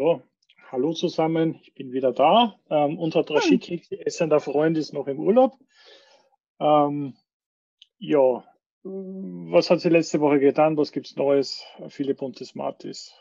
[0.00, 0.22] So,
[0.70, 2.58] hallo zusammen, ich bin wieder da.
[2.70, 5.58] Ähm, unser Draschik, essender Freund, ist noch im Urlaub.
[6.58, 7.18] Ähm,
[7.98, 8.42] ja,
[8.82, 10.78] was hat sie letzte Woche getan?
[10.78, 11.62] Was gibt es Neues?
[11.88, 13.14] Philipp und des Martis.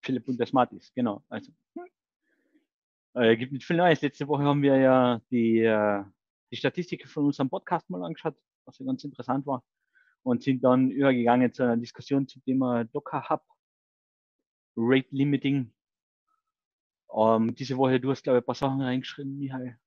[0.00, 1.22] Philipp und des Martis, genau.
[1.28, 1.52] Also,
[3.12, 4.00] äh, gibt nicht viel Neues.
[4.00, 6.04] Letzte Woche haben wir ja die, äh,
[6.50, 9.62] die Statistiken von unserem Podcast mal angeschaut, was ja ganz interessant war.
[10.22, 13.42] Und sind dann übergegangen zu einer Diskussion zum Thema Docker Hub
[14.76, 15.72] Rate Limiting.
[17.14, 19.78] Ähm, diese Woche, du hast, glaube ich, ein paar Sachen reingeschrieben, Michael.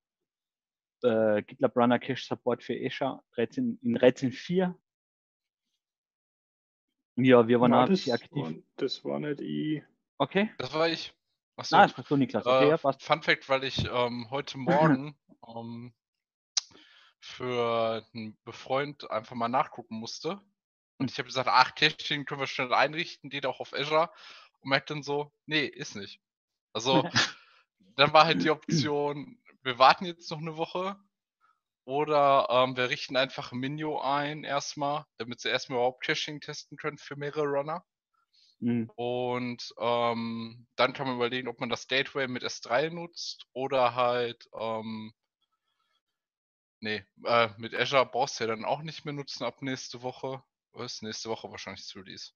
[1.03, 4.73] Äh, GitLab Runner Cache Support für Azure 13, in 13.4.
[7.19, 8.43] Ja, wir waren auch das, aktiv.
[8.43, 9.83] war, das war nicht ich.
[10.19, 10.51] Okay.
[10.57, 11.13] Das war ich.
[11.55, 11.75] Achso.
[11.75, 12.45] Ah, das warst du, Niklas.
[12.45, 13.03] Okay, äh, ja, passt.
[13.03, 15.17] Fun Fact, weil ich ähm, heute Morgen
[15.47, 15.93] ähm,
[17.19, 20.39] für einen Befreund einfach mal nachgucken musste.
[20.99, 24.11] Und ich habe gesagt, ach, Caching können wir schnell einrichten, geht auch auf Azure.
[24.61, 26.19] Und merkt dann so, nee, ist nicht.
[26.73, 27.03] Also,
[27.95, 30.97] dann war halt die Option, wir warten jetzt noch eine Woche.
[31.85, 36.97] Oder ähm, wir richten einfach Minio ein erstmal, damit sie erstmal überhaupt Caching testen können
[36.97, 37.81] für mehrere Runner.
[38.59, 38.91] Mhm.
[38.95, 44.49] Und ähm, dann kann man überlegen, ob man das Gateway mit S3 nutzt oder halt,
[44.59, 45.13] ähm,
[46.81, 50.43] nee, äh, mit Azure brauchst du ja dann auch nicht mehr nutzen ab nächste Woche.
[50.73, 51.01] Was?
[51.01, 52.31] Nächste Woche wahrscheinlich das Release.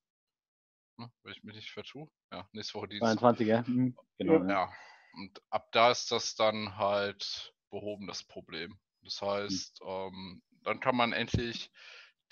[0.98, 1.10] Ne?
[1.22, 2.08] Wenn ich mich nicht vertue.
[2.30, 3.18] Ja, nächste Woche Dienstag.
[3.18, 3.62] 22, ja.
[3.66, 4.44] Mhm, Genau.
[4.44, 4.72] Ja.
[5.14, 8.78] Und ab da ist das dann halt behoben, das Problem.
[9.02, 11.70] Das heißt, ähm, dann kann man endlich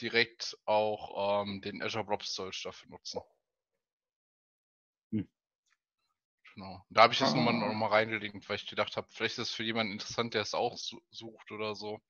[0.01, 3.21] direkt auch ähm, den Azure Blob Storage dafür nutzen.
[5.13, 5.29] Hm.
[6.55, 6.85] Genau.
[6.91, 7.69] Da habe ich das nochmal Ah.
[7.69, 10.55] noch mal reingelegt, weil ich gedacht habe, vielleicht ist es für jemanden interessant, der es
[10.55, 12.01] auch su sucht oder so.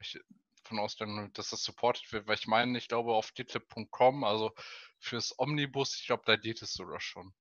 [0.00, 0.18] Ich
[0.62, 4.52] von ausgegangen, dass das supported wird, weil ich meine, ich glaube auf gitlab.com, also
[4.98, 7.32] fürs Omnibus, ich glaube, da geht es sogar schon.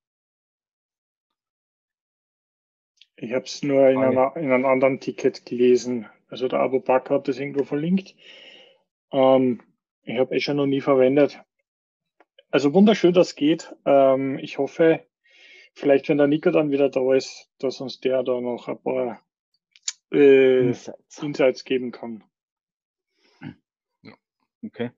[3.22, 6.08] Ich habe es nur in, einer, in einem anderen Ticket gelesen.
[6.30, 8.16] Also der Abu Bakr hat das irgendwo verlinkt.
[9.12, 9.62] Ähm,
[10.04, 11.42] ich habe eh schon noch nie verwendet.
[12.50, 13.76] Also wunderschön, dass geht.
[13.86, 15.06] Ähm, ich hoffe,
[15.74, 19.22] vielleicht wenn der Nico dann wieder da ist, dass uns der da noch ein paar
[20.12, 21.22] äh, Insights.
[21.22, 22.24] Insights geben kann.
[24.64, 24.92] Okay.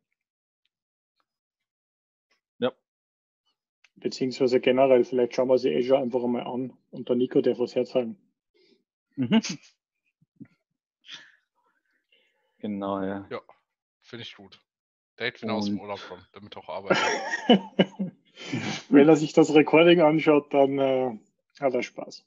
[4.01, 7.75] Beziehungsweise generell, vielleicht schauen wir sie Azure einfach einmal an und der Nico darf was
[7.75, 8.17] herzeigen.
[9.15, 9.41] Mhm.
[12.57, 13.27] Genau, ja.
[14.01, 14.59] Finde ich gut.
[15.19, 16.97] Date, wenn er aus dem Urlaub kommt, damit auch arbeitet.
[18.89, 21.19] Wenn er sich das Recording anschaut, dann äh,
[21.59, 22.25] hat er Spaß.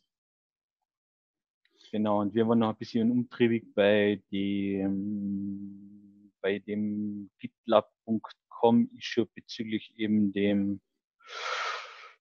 [1.91, 6.04] Genau, und wir waren noch ein bisschen umtriebig bei dem,
[6.45, 10.83] bei dem gitlab.com Issue bezüglich eben dem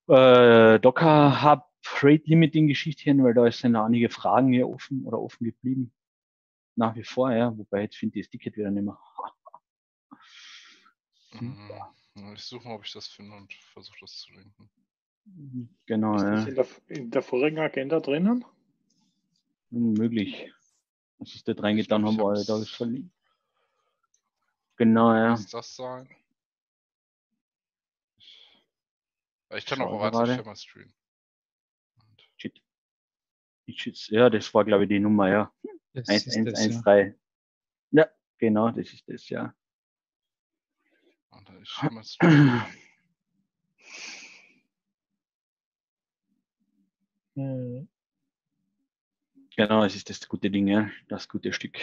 [0.08, 1.66] äh, Docker Hub
[2.02, 5.94] Rate Limiting Geschichtchen, weil da sind noch einige Fragen hier offen oder offen geblieben.
[6.76, 8.98] Nach wie vor, ja, wobei jetzt finde ich das Ticket wieder nicht mehr.
[11.34, 11.68] Mhm.
[11.68, 14.70] Ja, Ich suche mal, ob ich das finde und versuche das zu lenken.
[15.88, 18.46] Genau, Ist das ja, in der, in der vorigen Agenda drinnen?
[19.72, 20.54] unmöglich.
[21.18, 23.12] Was ist da reingetan haben, ich wir alle da ist verlinkt.
[24.76, 25.32] Genau, ja.
[25.32, 26.10] Muss das sein?
[29.56, 30.36] Ich kann auch Schau gerade.
[30.36, 30.94] Schirmer streamen.
[32.38, 32.62] Shit.
[34.10, 35.54] Ja, das war, glaube ich, die Nummer, ja.
[35.94, 36.42] Das ist das, ja.
[36.42, 37.20] 1113.
[37.92, 39.54] Ja, genau, das ist das, ja.
[41.30, 42.66] warte, ich streamen.
[47.36, 47.88] Hm,
[49.56, 50.90] Genau, es ist das gute Ding, ja.
[51.08, 51.78] Das gute Stück.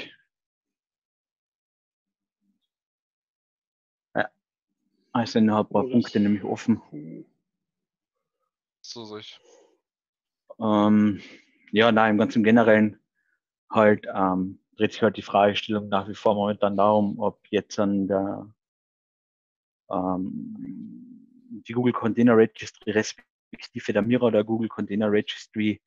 [5.13, 6.81] Also noch ein paar das- Punkte nämlich offen.
[8.83, 9.39] So soll ich.
[10.59, 11.21] Ähm,
[11.73, 12.99] ja, nein, im ganzen Generellen
[13.71, 18.09] halt ähm, dreht sich halt die Fragestellung nach wie vor momentan darum, ob jetzt an
[18.09, 18.53] der
[19.91, 21.27] ähm,
[21.67, 25.81] die Google Container Registry respektive der Mira oder Google Container Registry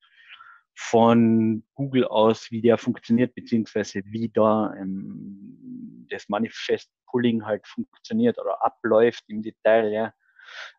[0.75, 8.39] von Google aus, wie der funktioniert, beziehungsweise wie da ähm, das Manifest Pulling halt funktioniert
[8.39, 10.13] oder abläuft im Detail, ja.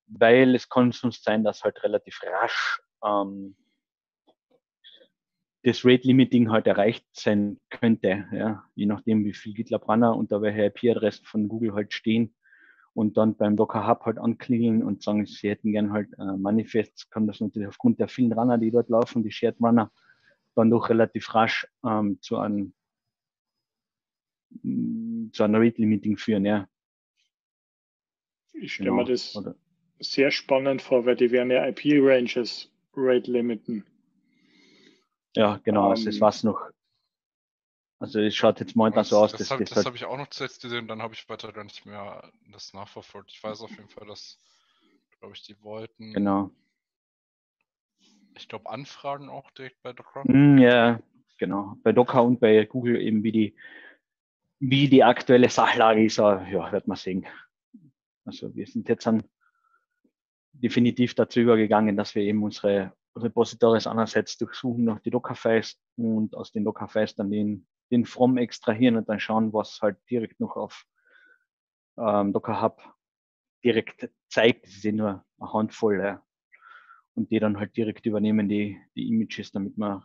[0.07, 3.57] Weil es kann sonst sein, dass halt relativ rasch ähm,
[5.63, 10.43] das Rate Limiting halt erreicht sein könnte, ja, je nachdem, wie viel GitLab Runner unter
[10.43, 12.35] welcher IP-Adressen von Google halt stehen
[12.93, 17.09] und dann beim Docker Hub halt anklingeln und sagen, sie hätten gern halt äh, Manifests,
[17.09, 19.91] kann das natürlich aufgrund der vielen Runner, die dort laufen, die Shared Runner,
[20.55, 22.75] dann doch relativ rasch ähm, zu einem
[24.63, 26.69] zu einem Rate Limiting führen, ja.
[28.53, 29.03] Ich stelle Genau.
[29.03, 29.55] mir das Oder,
[30.01, 33.85] sehr spannend vor, weil die werden ja IP-Ranges Rate limiten.
[35.37, 36.61] Ja, genau, also das Ähm, war's noch.
[37.99, 40.05] Also es schaut jetzt momentan so aus, das dass habe das das halt, hab ich
[40.05, 43.31] auch noch zuletzt gesehen, dann habe ich weiter gar nicht mehr das nachverfolgt.
[43.33, 44.39] Ich weiß auf jeden Fall, dass,
[45.19, 46.51] glaube ich, die wollten, genau.
[48.37, 50.23] ich glaube, Anfragen auch direkt bei Docker.
[50.25, 51.01] Mm, ja,
[51.39, 51.77] genau.
[51.83, 53.55] Bei Docker und bei Google eben wie die,
[54.71, 57.27] wie die aktuelle Sachlage ist, ja, wird man sehen.
[58.25, 59.23] Also wir sind jetzt dann
[60.53, 66.51] definitiv dazu übergegangen, dass wir eben unsere Repositories einerseits durchsuchen nach die Dockerfiles und aus
[66.51, 70.87] den Dockerfiles dann den, den From extrahieren und dann schauen, was halt direkt noch auf
[71.99, 72.83] ähm, Docker Hub
[73.63, 74.65] direkt zeigt.
[74.65, 76.01] Das ist eh nur eine Handvoll.
[76.01, 76.23] Ja.
[77.15, 80.03] Und die dann halt direkt übernehmen, die, die Images, damit wir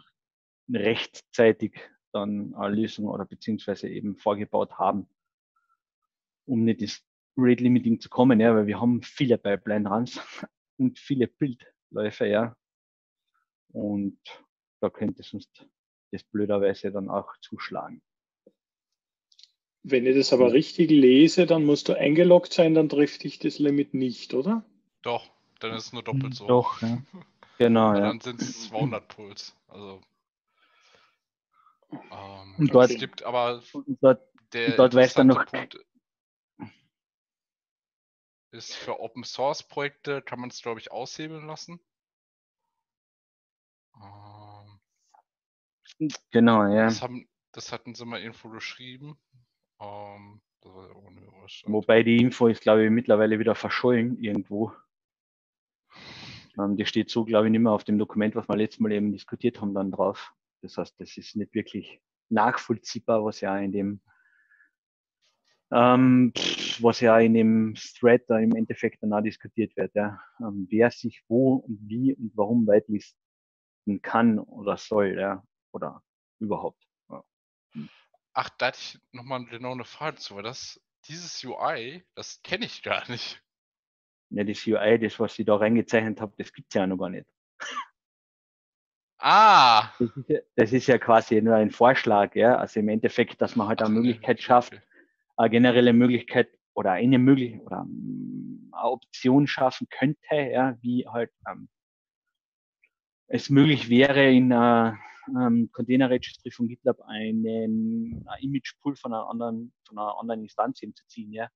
[0.72, 1.80] rechtzeitig
[2.12, 5.08] dann eine Lösung oder beziehungsweise eben vorgebaut haben,
[6.46, 7.04] um nicht das
[7.38, 10.20] Rate Limiting zu kommen, ja, weil wir haben viele Pipeline Runs
[10.78, 12.56] und viele Bildläufe, ja.
[13.72, 14.20] Und
[14.82, 15.68] da könnte sonst
[16.12, 18.02] das blöderweise dann auch zuschlagen.
[19.84, 23.60] Wenn ich das aber richtig lese, dann musst du eingeloggt sein, dann trifft dich das
[23.60, 24.66] Limit nicht, oder?
[25.04, 25.30] Doch,
[25.60, 26.48] dann ist es nur doppelt so.
[26.48, 27.02] Doch, ja.
[27.60, 28.00] Genau, ja.
[28.00, 29.54] Dann sind es 200 Puls.
[29.68, 30.00] Also.
[31.91, 34.21] Ähm, Und dort- es gibt aber Und dort,
[34.53, 35.77] der Und dort weiß dann noch- Punkt
[38.51, 41.80] ist für Open Source Projekte kann man es glaube ich aushebeln lassen.
[43.95, 44.80] Ähm,
[46.31, 46.86] genau, ja.
[46.86, 49.19] das haben, das hatten sie mal irgendwo geschrieben.
[49.80, 50.41] Ähm.
[51.68, 54.74] Wobei die Info ist, glaube ich, mittlerweile wieder verschollen irgendwo.
[56.57, 58.91] Ähm, die steht so, glaube ich, nicht mehr auf dem Dokument, was wir letztes Mal
[58.91, 60.33] eben diskutiert haben, dann drauf.
[60.62, 64.02] Das heißt, das ist nicht wirklich nachvollziehbar, was ja in dem,
[65.72, 66.32] ähm,
[66.80, 70.22] was ja in dem Thread da im Endeffekt dann auch diskutiert wird, ja.
[70.40, 75.44] Ähm, wer sich wo und wie und warum whitelisten kann oder soll, ja.
[75.72, 76.04] Oder
[76.40, 76.84] überhaupt.
[77.10, 77.24] Ja.
[78.34, 82.66] Ach, da hatte ich nochmal genau eine Frage zu, weil das, dieses UI, das kenne
[82.66, 83.42] ich gar nicht.
[84.32, 87.28] Ja, das UI, das, was ich da reingezeichnet habe, das gibt's ja noch gar nicht.
[89.19, 89.92] Ah!
[90.00, 92.56] Das ist, ja, das ist ja quasi nur ein Vorschlag, ja.
[92.57, 94.74] Also im Endeffekt, dass man halt eine Möglichkeit schafft,
[95.36, 101.31] eine generelle Möglichkeit oder eine Möglichkeit oder mm, eine Option schaffen könnte, ja, wie halt
[101.50, 101.68] ähm,
[103.27, 104.98] es möglich wäre, in einer
[105.30, 110.44] ähm, Container Registry von GitLab einen ein Image Pool von einer anderen, von einer anderen
[110.44, 111.50] Instanz eben zu ziehen, ja.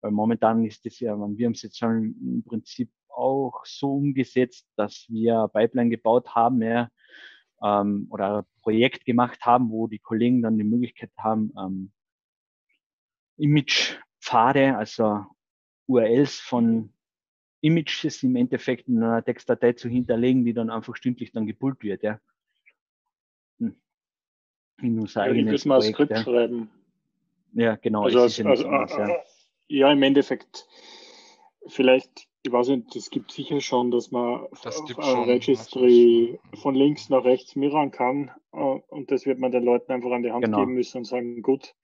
[0.00, 4.68] Weil momentan ist das ja, wir haben es jetzt schon im Prinzip auch so umgesetzt,
[4.76, 6.88] dass wir Pipeline gebaut haben, ja,
[7.62, 11.92] ähm, oder Projekt gemacht haben, wo die Kollegen dann die Möglichkeit haben, ähm,
[13.38, 15.26] Imagepfade, also
[15.86, 16.92] URLs von
[17.60, 22.02] Images im Endeffekt in einer Textdatei zu hinterlegen, die dann einfach stündlich dann gepult wird,
[22.02, 22.20] ja.
[23.58, 23.76] Hm.
[24.82, 26.22] In unser Ja, eigenes würde mal Skript ja.
[26.22, 26.70] schreiben.
[27.52, 29.16] ja, genau, Also, also anderes, ja.
[29.68, 30.68] ja, im Endeffekt,
[31.66, 36.52] vielleicht, ich weiß nicht, es gibt sicher schon, dass man Das auf schon, Registry das
[36.52, 40.10] ist- von links nach rechts mirrorn kann äh, und das wird man den Leuten einfach
[40.12, 40.58] an die Hand Genau.
[40.58, 41.74] geben müssen und sagen, gut,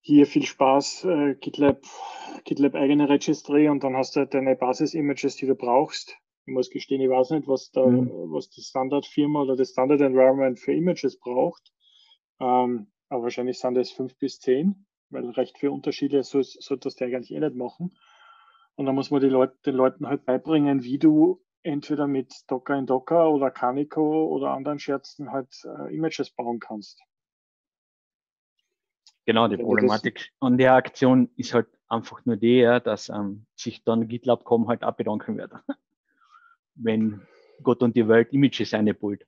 [0.00, 1.82] hier viel Spaß, äh, GitLab,
[2.44, 6.16] GitLab eigene Registry und dann hast du halt deine Basis-Images, die du brauchst.
[6.46, 8.08] Ich muss gestehen, ich weiß nicht, was, da, Mhm.
[8.32, 11.72] was die Standardfirma oder das Standard Environment für Images braucht.
[12.40, 16.94] Ähm, aber wahrscheinlich sind es fünf bis zehn, weil recht viele Unterschiede so, sollte das
[16.94, 17.98] der eigentlich eh nicht machen.
[18.78, 22.78] Und dann muss man die Leute, den Leuten halt beibringen, wie du entweder mit Docker
[22.78, 27.02] in Docker oder Canico oder anderen Scherzen halt äh, Images bauen kannst.
[29.26, 33.82] Genau, die Problematik an der Aktion ist halt einfach nur die, ja, dass ähm, sich
[33.82, 35.50] dann GitLab.com halt abbedanken wird.
[36.76, 37.26] Wenn
[37.64, 39.26] Gott und die Welt Images einpult.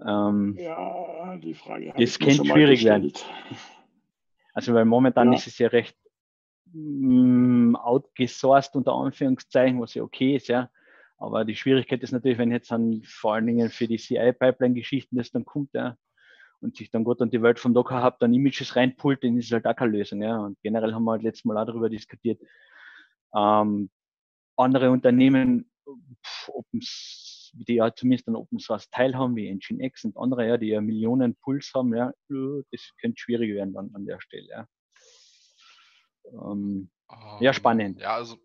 [0.00, 3.12] Ähm, Ja, die Frage Das könnte schwierig werden.
[4.54, 5.34] Also weil momentan Ja.
[5.38, 5.98] ist es ja recht
[6.76, 10.70] mm, outgesourced unter Anführungszeichen, was ja okay ist, ja.
[11.18, 15.30] Aber die Schwierigkeit ist natürlich, wenn jetzt dann vor allen Dingen für die CI-Pipeline-Geschichten das
[15.30, 15.96] dann kommt, ja,
[16.60, 19.46] und sich dann Gott und die Welt vom Docker Hub dann Images reinpult, dann ist
[19.46, 20.38] es halt auch keine Lösung, ja.
[20.38, 22.40] Und generell haben wir halt letztes Mal auch darüber diskutiert.
[23.34, 23.90] Ähm,
[24.56, 25.70] andere Unternehmen,
[26.24, 30.56] pf, Open, die ja zumindest einen Open Source Teil haben, wie Nginx und andere, ja,
[30.58, 34.48] die ja Millionen Puls haben, ja, äh, das könnte schwierig werden dann an der Stelle,
[34.48, 34.66] ja.
[36.32, 36.90] Ähm,
[37.40, 38.00] Ja, Ähm, spannend.
[38.00, 38.38] Ja, also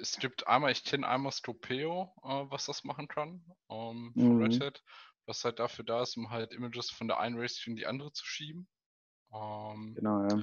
[0.00, 4.58] es gibt einmal, ich kenne einmal Scopeo, äh, was das machen kann, ähm, von Red
[4.58, 4.64] Mhm.
[4.64, 4.82] Hat,
[5.26, 8.12] was halt dafür da ist, um halt Images von der einen Registry in die andere
[8.12, 8.68] zu schieben.
[9.32, 10.42] Ähm, genau, ja.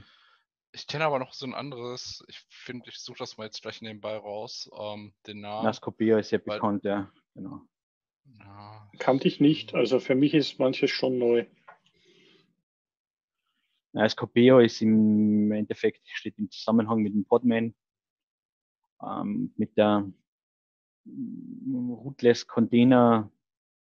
[0.73, 3.81] ich kenne aber noch so ein anderes, ich finde, ich suche das mal jetzt gleich
[3.81, 5.63] nebenbei raus, ähm, den Namen.
[5.63, 7.11] Nascopio ist ja bekannt, ja.
[7.33, 7.61] Genau.
[8.39, 8.89] Ja.
[8.99, 9.73] Kannte ich nicht.
[9.73, 11.45] Also für mich ist manches schon neu.
[14.09, 17.75] Scopeo ist im Endeffekt, steht im Zusammenhang mit dem Podman,
[19.03, 20.09] ähm, mit der
[21.05, 23.29] mm, Rootless Container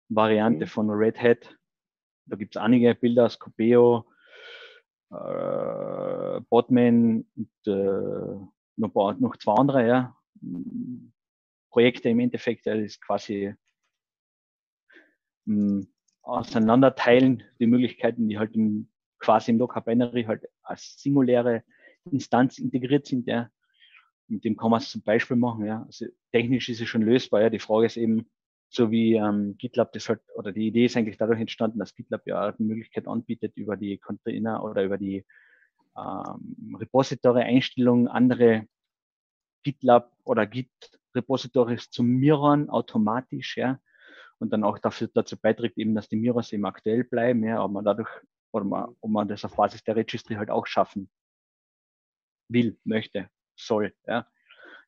[0.09, 0.69] Variante Mhm.
[0.69, 1.57] von Red Hat.
[2.25, 4.05] Da gibt es einige Bilder, Scopeo,
[5.11, 8.45] äh, Podman und äh,
[8.77, 10.17] noch, paar, noch zwei andere, ja.
[10.41, 11.11] Mm,
[11.69, 13.55] Projekte im Endeffekt, das ist quasi
[15.45, 15.85] mh,
[16.21, 18.90] auseinanderteilen, die Möglichkeiten, die halt im,
[19.21, 21.63] quasi im Docker Binary halt als singuläre
[22.11, 23.49] Instanz integriert sind, ja.
[24.27, 25.83] Mit dem kann man es zum Beispiel machen, ja.
[25.85, 27.49] Also technisch ist es schon lösbar, ja.
[27.49, 28.29] Die Frage ist eben,
[28.69, 32.25] so wie ähm, GitLab das halt, oder die Idee ist eigentlich dadurch entstanden, dass GitLab
[32.25, 35.25] ja die Möglichkeit anbietet, über die Container oder über die
[35.97, 38.65] ähm, Repository-Einstellungen andere
[39.63, 43.79] GitLab oder Git-Repositories zu mirrorn automatisch, ja,
[44.39, 47.73] und dann auch dafür dazu beiträgt eben, dass die Mirrors eben aktuell bleiben, ja, aber
[47.73, 48.09] man dadurch,
[48.51, 51.09] oder man, ob man das auf Basis der Registry halt auch schaffen
[52.49, 54.27] will, möchte, soll, ja,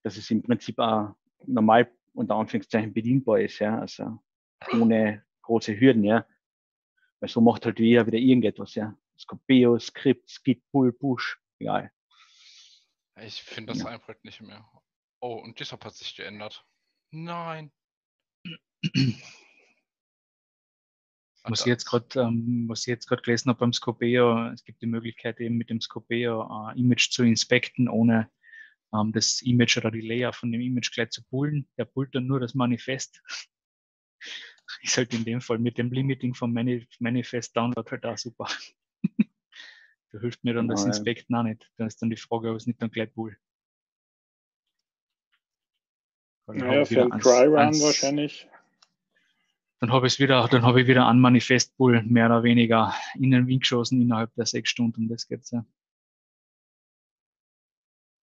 [0.04, 1.16] dass es im Prinzip auch
[1.46, 4.20] normal unter Anführungszeichen bedienbar ist, ja, also
[4.74, 6.26] ohne große Hürden, ja,
[7.20, 11.92] weil so macht halt jeder wieder irgendetwas, ja, Scopeo, Script, Git, Pull, Push, egal.
[13.22, 13.90] Ich finde das Ja.
[13.90, 14.68] einfach nicht mehr.
[15.22, 16.66] Oh, und GitHub hat sich geändert.
[17.12, 17.72] Nein.
[21.46, 24.82] Was ich jetzt gerade, ähm, was ich jetzt gerade gelesen habe beim Scopeo, es gibt
[24.82, 28.30] die Möglichkeit eben mit dem Scopeo äh, Image zu inspekten, ohne
[28.94, 31.68] ähm, das Image oder die Layer von dem Image gleich zu pullen.
[31.78, 33.22] Der pullt dann nur das Manifest.
[34.82, 38.48] Ist halt in dem Fall mit dem Limiting vom Mani Manifest Download halt auch super.
[40.12, 40.96] da hilft mir dann das Genau.
[40.96, 41.70] Inspekten auch nicht.
[41.76, 43.38] Da ist dann die Frage, ob es nicht dann gleich pull.
[46.48, 48.48] Naja, für einen Dry Run wahrscheinlich.
[49.84, 53.32] Dann habe ich es wieder, dann habe ich wieder an Manifestpool mehr oder weniger in
[53.32, 55.10] den Wind geschossen innerhalb der sechs Stunden.
[55.10, 55.66] Das geht's ja.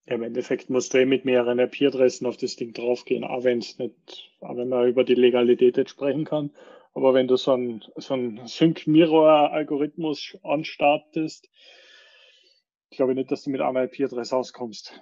[0.07, 3.59] Ja, Im Endeffekt musst du eh mit mehreren IP-Adressen auf das Ding draufgehen, auch wenn
[3.59, 6.51] es nicht, auch wenn man über die Legalität jetzt sprechen kann.
[6.95, 11.51] Aber wenn du so einen, so einen Sync-Mirror-Algorithmus anstartest,
[12.89, 14.99] glaube ich nicht, dass du mit einer IP-Adresse auskommst.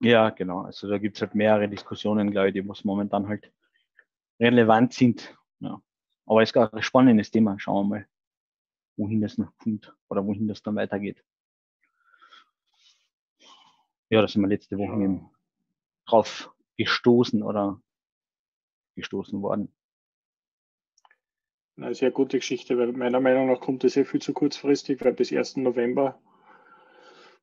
[0.00, 0.60] Ja, genau.
[0.60, 3.50] Also da gibt's halt mehrere Diskussionen, glaube ich, die was momentan halt
[4.40, 5.36] relevant sind.
[5.60, 5.80] Ja.
[6.26, 7.58] Aber es ist gar ein spannendes Thema.
[7.58, 8.06] Schauen wir mal,
[8.96, 11.22] wohin das noch kommt oder wohin das dann weitergeht.
[14.08, 15.04] Ja, da sind wir letzte Woche Ja.
[15.04, 15.30] eben
[16.06, 17.80] drauf gestoßen oder
[18.96, 19.72] gestoßen worden.
[21.76, 25.14] Eine sehr gute Geschichte, weil meiner Meinung nach kommt das eh viel zu kurzfristig, weil
[25.14, 25.58] bis 1.
[25.58, 26.20] November,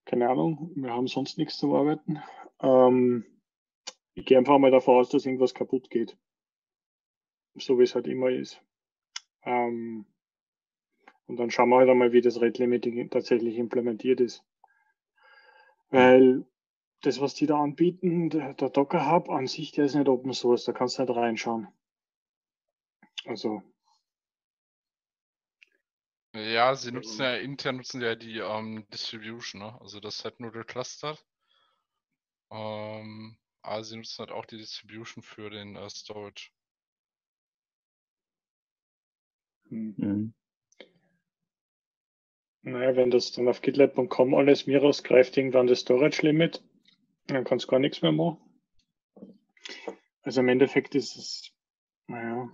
[0.06, 2.22] keine Ahnung, wir haben sonst nichts zu arbeiten.
[2.62, 3.26] Ähm,
[4.14, 6.18] ich gehe einfach mal davon aus, dass irgendwas kaputt geht.
[7.60, 8.62] So wie es halt immer ist.
[9.44, 10.06] Ähm,
[11.26, 14.44] und dann schauen wir halt einmal, wie das Rate Limiting tatsächlich implementiert ist.
[15.90, 16.46] Weil
[17.02, 20.34] das, was die da anbieten, der, der Docker Hub an sich, der ist nicht Open
[20.34, 21.68] Source, da kannst du nicht reinschauen.
[23.26, 23.62] Also,
[26.38, 29.82] Ja, sie nutzen ja intern nutzen ja die ähm, Distribution, ne?
[29.82, 31.26] Also das ist halt nur geclustert.
[32.52, 36.52] Ähm, aber sie nutzen halt auch die Distribution für den äh, Storage.
[39.70, 40.34] Mhm.
[42.64, 46.64] Naja, wenn das dann auf gitlab.com alles mir rausgreift, irgendwann das Storage Limit,
[47.28, 48.38] dann kannst du gar nichts mehr machen.
[50.22, 51.54] Also im Endeffekt ist es,
[52.08, 52.50] naja,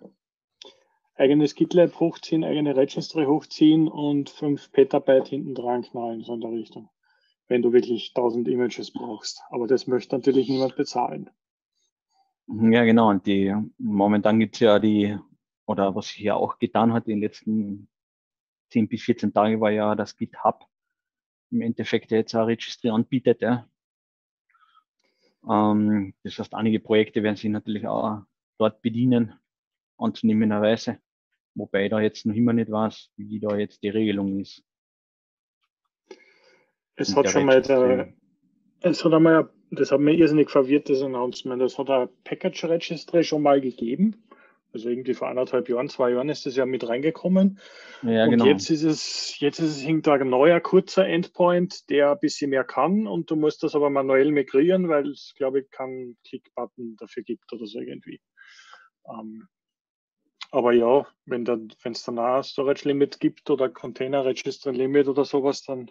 [1.16, 6.52] eigenes GitLab hochziehen, eigene Registry hochziehen und 5 Petabyte hinten dran knallen, so in der
[6.52, 6.90] Richtung.
[7.48, 9.42] Wenn du wirklich 1000 Images brauchst.
[9.50, 11.30] Aber das möchte natürlich niemand bezahlen.
[12.48, 13.10] Ja, genau.
[13.10, 15.18] Und die momentan gibt's ja die,
[15.66, 17.88] oder was sich ja auch getan hat in den letzten
[18.72, 20.68] 10 bis 14 Tagen, war ja das GitHub
[21.52, 23.42] im Endeffekt jetzt auch Registry anbietet.
[23.42, 23.70] Ja.
[25.48, 28.22] Ähm, das heißt, einige Projekte werden sich natürlich auch
[28.58, 29.34] dort bedienen,
[29.98, 31.00] anzunehmenderweise.
[31.56, 34.64] Wobei ich da jetzt noch immer nicht weiß, wie da jetzt die Regelung ist.
[36.96, 38.14] Es hat schon mal der,
[38.82, 41.62] es hat einmal, das hat mir irrsinnig verwirrt, das Announcement.
[41.62, 44.24] Es hat ein Package Registry schon mal gegeben.
[44.74, 47.60] Also irgendwie vor anderthalb Jahren, zwei Jahren ist das ja mit reingekommen.
[48.02, 48.46] Ja, und genau.
[48.46, 52.64] jetzt ist es, jetzt ist es hinter ein neuer kurzer Endpoint, der ein bisschen mehr
[52.64, 57.24] kann und du musst das aber manuell migrieren, weil es, glaube ich, keinen Klick-Button dafür
[57.24, 58.20] gibt oder so irgendwie.
[59.08, 59.48] Ähm,
[60.54, 64.72] aber ja, wenn dann, wenn es dann auch ein Storage Limit gibt oder Container Registry
[64.72, 65.90] Limit oder sowas, dann,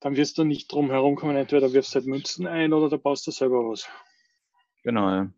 [0.00, 1.36] dann wirst du nicht drum herum kommen.
[1.36, 3.88] Entweder wirfst du halt Münzen ein oder du baust du selber was.
[4.82, 5.30] Genau, ja.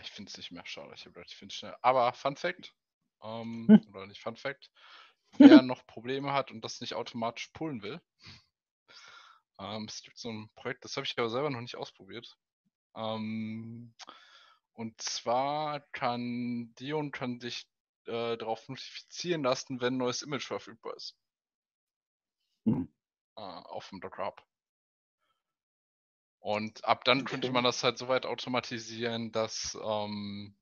[0.00, 0.92] Ich finde es nicht mehr schade.
[0.94, 1.76] Ich habe ich finde es schnell.
[1.82, 2.74] Aber Fun Fact,
[3.22, 3.94] ähm, Hm.
[3.94, 4.70] oder nicht Fun Fact,
[5.38, 8.00] wer noch Probleme hat und das nicht automatisch pullen will,
[9.58, 12.36] ähm, es gibt so ein Projekt, das habe ich aber selber noch nicht ausprobiert.
[12.94, 13.94] Ähm,
[14.72, 17.68] und zwar kann Dion kann dich
[18.06, 21.16] äh, darauf notifizieren lassen, wenn ein neues Image verfügbar ist.
[22.66, 22.92] Hm.
[23.36, 24.46] Äh, auf dem Docker Hub.
[26.46, 30.54] Und ab dann könnte man das halt so weit automatisieren, dass ähm,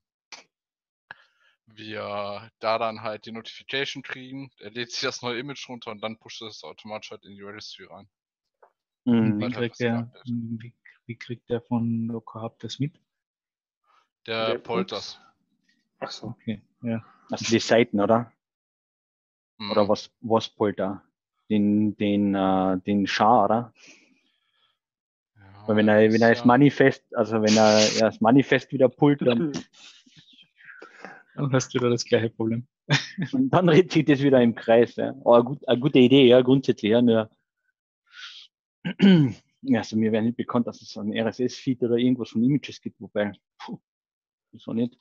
[1.67, 4.49] wir da dann halt die Notification kriegen.
[4.57, 7.43] Er lädt sich das neue Image runter und dann pusht es automatisch halt in die
[7.43, 8.09] Registry rein.
[9.03, 9.37] Mhm.
[9.37, 10.23] Wie Weiter kriegt, der, Update.
[10.25, 10.73] wie,
[11.05, 12.99] wie kriegt der von Locker Hub das mit?
[14.25, 15.19] Der Der pollt das.
[15.99, 16.29] Ach so.
[16.29, 17.05] Okay, ja.
[17.29, 18.33] Also die Seiten, oder?
[19.69, 19.89] Oder Mhm.
[19.89, 21.03] was, was pullt er?
[21.47, 23.73] Den, den, äh, den Schar, oder?
[25.67, 29.21] Weil wenn er, wenn er das Manifest, also wenn er ja, das Manifest wieder pullt,
[29.21, 29.51] dann,
[31.35, 32.65] Dann hast du da das gleiche Problem.
[33.33, 34.95] und dann dreht sich das wieder im Kreis.
[34.95, 35.09] Ja.
[35.09, 37.29] Aber gut, eine gute Idee, ja, grundsätzlich, ja, nur.
[39.73, 43.31] Also mir wäre nicht bekannt, dass es ein RSS-Feed oder irgendwas von Images gibt, wobei,
[43.57, 43.79] puh,
[44.51, 44.95] das war nicht,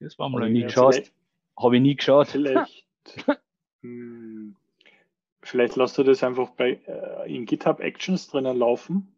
[0.00, 1.12] Das war mal ich eine nie geschaut.
[1.60, 2.28] Habe ich nie geschaut.
[2.28, 2.86] vielleicht,
[3.82, 4.56] hm,
[5.42, 9.14] vielleicht lässt du das einfach bei äh, in GitHub Actions drinnen laufen,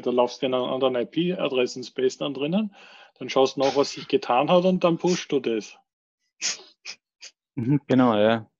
[0.00, 2.74] da laufst du in einer anderen IP-Adressen-Space dann drinnen.
[3.18, 5.76] Dann schaust du nach, was sich getan hat und dann pushst du das.
[7.54, 8.50] Mhm, Genau, ja.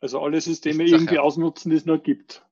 [0.00, 1.22] Also alle Systeme irgendwie ja.
[1.22, 2.44] ausnutzen, die es nur gibt.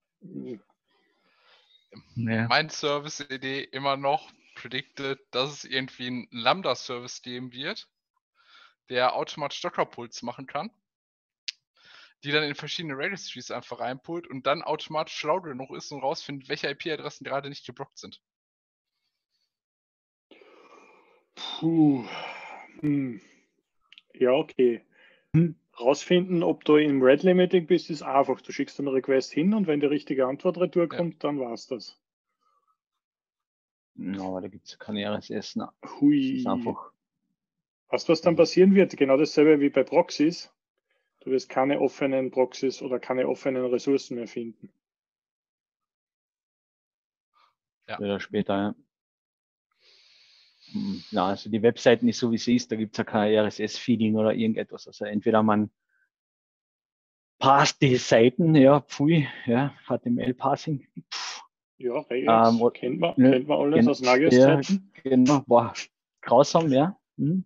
[2.14, 2.48] Ja.
[2.48, 7.88] Mein Service-Idee immer noch predicted, dass es irgendwie einen Lambda-Service geben wird,
[8.88, 10.70] der automatisch Docker-Pulls machen kann,
[12.24, 16.48] die dann in verschiedene Registries einfach reinpullt und dann automatisch schlau genug ist und rausfindet,
[16.48, 18.20] welche IP-Adressen gerade nicht geblockt sind.
[21.34, 22.04] Puh.
[22.80, 23.20] Hm.
[24.14, 24.84] Ja, okay.
[25.34, 25.56] Hm.
[25.80, 28.40] Rausfinden, ob du im Red Limiting bist, ist einfach.
[28.40, 30.96] Du schickst einen Request hin und wenn die richtige Antwort retour Ja.
[30.96, 31.98] kommt, dann war's das.
[33.94, 35.56] Ja, aber da gibt es keine RSS.
[35.56, 36.38] Na, das Hui.
[36.38, 36.92] ist einfach.
[37.88, 38.96] Weißt du, was dann passieren wird?
[38.96, 40.50] Genau dasselbe wie bei Proxys.
[41.24, 44.72] Du wirst keine offenen Proxys oder keine offenen Ressourcen mehr finden.
[47.88, 47.98] Ja.
[47.98, 48.74] Oder später, ja.
[50.72, 53.32] Hm, Ja, also die Webseiten ist so wie sie ist, da gibt es ja kein
[53.34, 54.86] RSS-Feeding oder irgendetwas.
[54.88, 55.70] Also entweder man
[57.38, 60.88] passt die Seiten, ja, pfui, ja, HTML-Passing,
[61.78, 64.92] Ja, Regex Ähm, kennt man, ne, kennt man alles aus Nagios-Zeiten.
[65.02, 65.72] genau, boah,
[66.20, 66.98] grausam, ja.
[67.16, 67.44] Hm.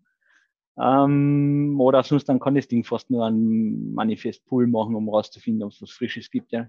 [0.79, 5.73] Ähm, oder sonst dann kann das Ding fast nur ein Manifest-Pool machen, um rauszufinden, ob
[5.73, 6.69] es was Frisches gibt, ja.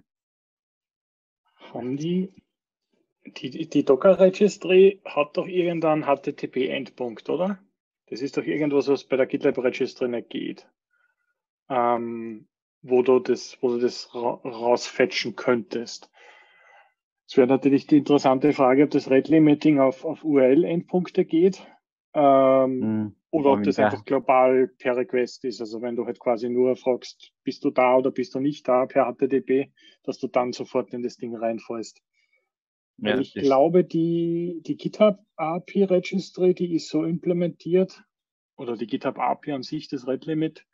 [1.73, 2.31] Haben die,
[3.25, 7.59] die, die- Docker-Registry hat doch irgendeinen HTTP-Endpunkt, oder?
[8.09, 10.65] Das ist doch irgendwas, was bei der GitLab-Registry nicht geht.
[11.69, 12.47] Ähm,
[12.81, 16.09] wo du das, wo du das ra rausfetchen könntest.
[17.27, 21.67] Es wäre natürlich die interessante Frage, ob das Red Limiting auf, auf URL-Endpunkte geht.
[22.13, 23.15] Ähm, Hm.
[23.29, 25.59] Oder ob das einfach global per Request ist.
[25.59, 28.85] Also wenn du halt quasi nur fragst, bist du da oder bist du nicht da
[28.85, 29.71] per HTTP,
[30.03, 32.01] dass du dann sofort in das Ding reinfällst.
[32.99, 38.03] Ja, ich glaube, die, die GitHub API Registry, die ist so implementiert,
[38.55, 40.65] oder die GitHub API an sich, das Red Limit,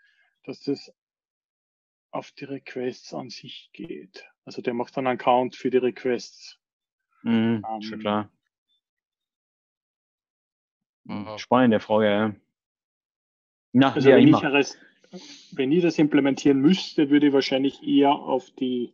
[0.44, 0.94] dass das
[2.12, 4.26] auf die Requests an sich geht.
[4.46, 6.60] Also der macht dann einen Count für die Requests.
[7.24, 8.32] Mhm, Ähm, schon klar.
[11.08, 12.36] Äh, Spannende Frage, ja.
[13.74, 14.44] Na, Also wenn, ich.
[14.44, 14.78] RS,
[15.54, 18.94] wenn ich das implementieren müsste, würde ich wahrscheinlich eher auf die,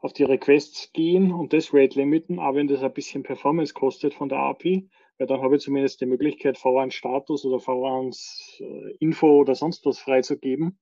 [0.00, 4.14] auf die Requests gehen und das Rate limiten, aber wenn das ein bisschen Performance kostet
[4.14, 9.84] von der API, weil dann habe ich zumindest die Möglichkeit, V1-Status oder V1-Info oder sonst
[9.86, 10.78] was freizugeben,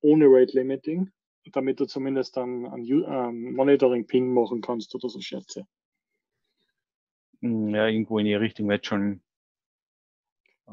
[0.00, 1.10] ohne Rate Limiting,
[1.52, 5.66] damit du zumindest dann ein ähm, Monitoring-Ping machen kannst oder so Scherze.
[7.40, 9.22] Hm, Ja, irgendwo in die Richtung wird schon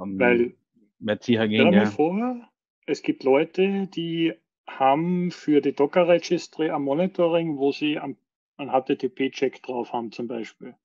[0.01, 0.55] ähm, Weil
[0.99, 1.85] dir mal ja.
[1.85, 2.49] vor,
[2.85, 4.33] es gibt Leute, die
[4.67, 8.17] haben für die Docker Registry ein Monitoring, wo sie am-
[8.57, 10.75] einen HTTP-Check drauf haben zum Beispiel.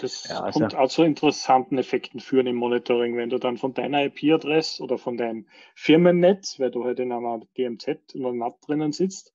[0.00, 3.74] Das Ja, also- kommt auch zu interessanten Effekten führen im Monitoring, wenn du dann von
[3.74, 8.92] deiner IP-Adresse oder von deinem Firmennetz, weil du halt in einer DMZ oder NAT drinnen
[8.92, 9.32] sitzt,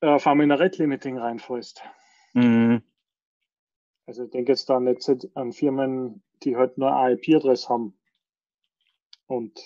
[0.00, 1.82] auf einmal in ein Red Limiting reinfällst.
[2.34, 2.82] Mhm.
[4.06, 7.98] Also ich denke jetzt da nicht an Firmen, die halt nur eine IP-Adresse haben
[9.26, 9.58] und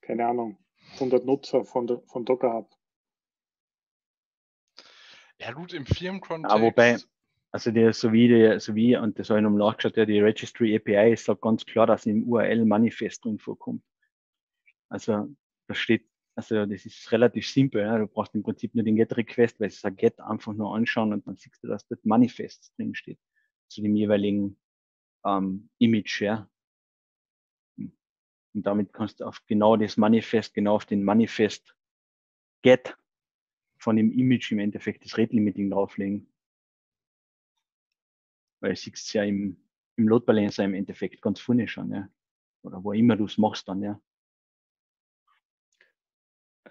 [0.00, 0.58] keine Ahnung,
[0.94, 2.70] 100 Nutzer von, der, von Docker Hub.
[5.38, 6.56] Ja gut, im Firmenkontext.
[6.56, 6.98] Ja, wobei-
[7.50, 10.20] Also der, so wie, der, so wie, und das habe ich noch nachgeschaut, ja, die
[10.20, 13.82] Registry API sagt ganz klar, dass im URL Manifest drin vorkommt.
[14.90, 15.28] Also
[15.66, 17.82] da steht, also das ist relativ simpel.
[17.82, 17.98] Ja.
[17.98, 21.12] Du brauchst im Prinzip nur den Get-Request, weil es ist ein Get einfach nur anschauen
[21.12, 23.18] und dann siehst du, dass dort Manifest drin steht
[23.68, 24.58] zu dem jeweiligen
[25.24, 26.22] ähm, Image.
[26.22, 26.48] Ja.
[27.78, 31.76] Und damit kannst du auf genau das Manifest, genau auf den Manifest
[32.62, 32.96] Get
[33.78, 36.32] von dem Image im Endeffekt das Rate Limiting drauflegen.
[38.60, 39.64] Weil du siehst ja im,
[39.96, 42.08] im Load Balancer im Endeffekt ganz vorne schon, ja.
[42.62, 44.00] Oder wo immer du es machst dann, ja.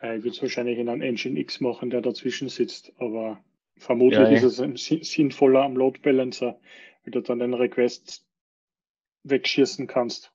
[0.01, 3.43] Äh, ich würde es wahrscheinlich in einem Engine X machen, der dazwischen sitzt, aber
[3.77, 6.59] vermutlich ja, ist es sinnvoller am Load Balancer,
[7.03, 8.26] weil du dann den Request
[9.29, 10.31] wegschießen kannst.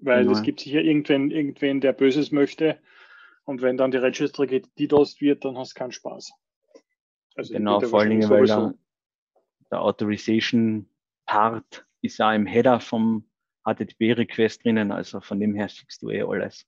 [0.00, 2.80] Weil es gibt sicher irgendwen, irgendwen, der Böses möchte.
[3.44, 6.32] Und wenn dann die Registry DDoS wird, dann hast du keinen Spaß.
[7.34, 8.74] Also genau, vor allen Dingen, weil der,
[9.70, 10.88] der Authorization
[11.26, 13.28] Part ist ja im Header vom
[13.64, 16.66] HTTP-Request drinnen, also von dem her siehst du eh alles.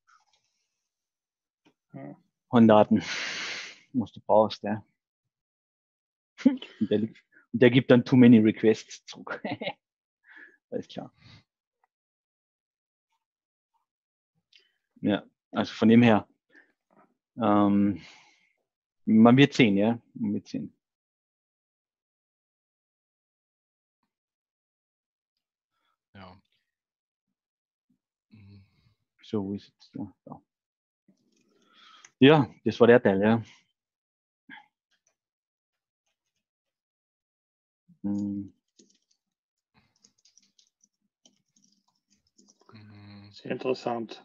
[1.92, 2.16] Ja.
[2.66, 3.03] Daten,
[3.92, 4.85] was du brauchst, ja.
[6.44, 7.01] Und der,
[7.53, 9.42] und der gibt dann too many requests zurück.
[10.70, 11.12] Alles klar.
[15.02, 16.26] Ja, also von dem her,
[17.36, 18.00] ähm,
[19.06, 20.74] man wird sehen, ja, man wird sehen.
[26.14, 26.40] Ja.
[29.22, 29.90] So, wo ist es?
[29.94, 30.40] Ja, da.
[32.18, 33.42] ja, das war der Teil, ja.
[38.02, 38.60] Hm.
[43.42, 44.22] Sehr interessant.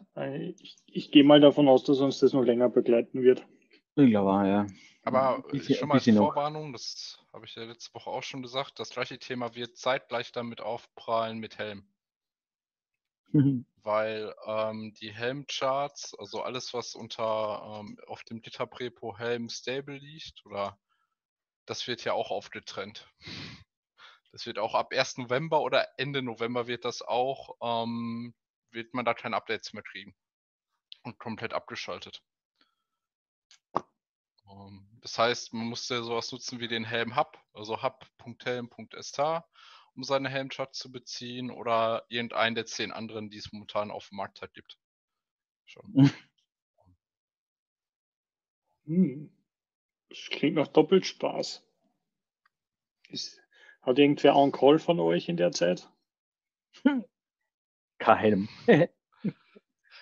[0.58, 3.46] Ich, ich gehe mal davon aus, dass uns das noch länger begleiten wird.
[3.94, 4.66] Ich glaube, ja.
[5.04, 8.78] Aber ich, schon mal als Vorwarnung, das habe ich ja letzte Woche auch schon gesagt,
[8.78, 11.88] das gleiche Thema wird zeitgleich damit aufprallen mit Helm.
[13.32, 13.64] Mhm.
[13.82, 20.44] Weil ähm, die Helm-Charts, also alles, was unter ähm, auf dem GitHub-Repo Helm Stable liegt,
[20.44, 20.78] oder
[21.64, 23.08] das wird ja auch aufgetrennt.
[24.32, 25.18] Das wird auch ab 1.
[25.18, 28.34] November oder Ende November wird das auch ähm,
[28.76, 30.14] wird man da keine Updates mehr kriegen.
[31.02, 32.22] Und komplett abgeschaltet.
[34.48, 39.18] Ähm, das heißt, man musste sowas nutzen wie den Helm Hub, also hub.helm.sh,
[39.94, 44.16] um seine Helmcharts zu beziehen oder irgendeinen der zehn anderen, die es momentan auf dem
[44.16, 44.78] Markt halt gibt.
[45.64, 46.10] Schon.
[48.84, 49.32] Hm.
[50.08, 51.62] Das klingt nach Doppelspaß.
[53.08, 53.40] Ist,
[53.82, 55.90] hat irgendwer einen Call von euch in der Zeit?
[58.00, 58.48] Helm.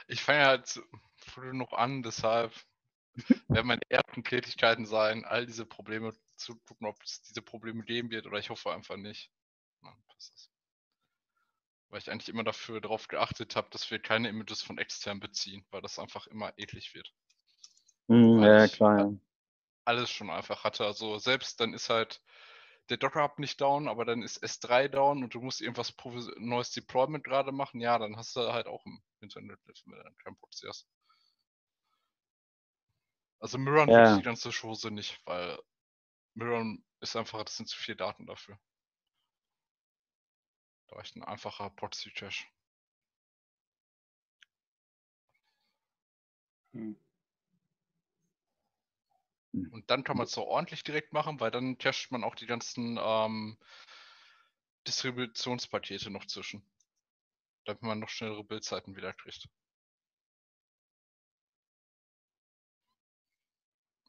[0.08, 0.82] ich fange halt
[1.16, 2.52] früh noch an, deshalb
[3.48, 8.10] werden meine ersten Tätigkeiten sein, all diese Probleme zu gucken, ob es diese Probleme geben
[8.10, 9.30] wird oder ich hoffe einfach nicht.
[9.82, 9.94] Na,
[11.94, 15.64] weil ich eigentlich immer dafür darauf geachtet habe, dass wir keine Images von extern beziehen,
[15.70, 17.14] weil das einfach immer eklig wird.
[18.08, 19.14] Mm, ja, klar.
[19.84, 20.84] Alles schon einfach hatte.
[20.84, 22.20] Also selbst dann ist halt
[22.90, 25.94] der Docker-Hub nicht down, aber dann ist S3 down und du musst irgendwas
[26.36, 30.36] neues Deployment gerade machen, ja, dann hast du halt auch im Internet, wenn du kein
[30.36, 30.86] produzierst.
[33.40, 34.02] Also Mirror ja.
[34.02, 35.58] nutzt die ganze Chose nicht, weil
[36.34, 38.58] Mirror ist einfach, das sind zu viele Daten dafür.
[40.88, 42.46] Da reicht ein einfacher Proxy-Cache.
[46.72, 46.96] Hm.
[49.54, 49.68] Hm.
[49.70, 52.46] Und dann kann man es so ordentlich direkt machen, weil dann cached man auch die
[52.46, 53.56] ganzen ähm,
[54.86, 56.62] Distributionspakete noch zwischen.
[57.64, 59.48] Damit man noch schnellere Bildzeiten wieder kriegt.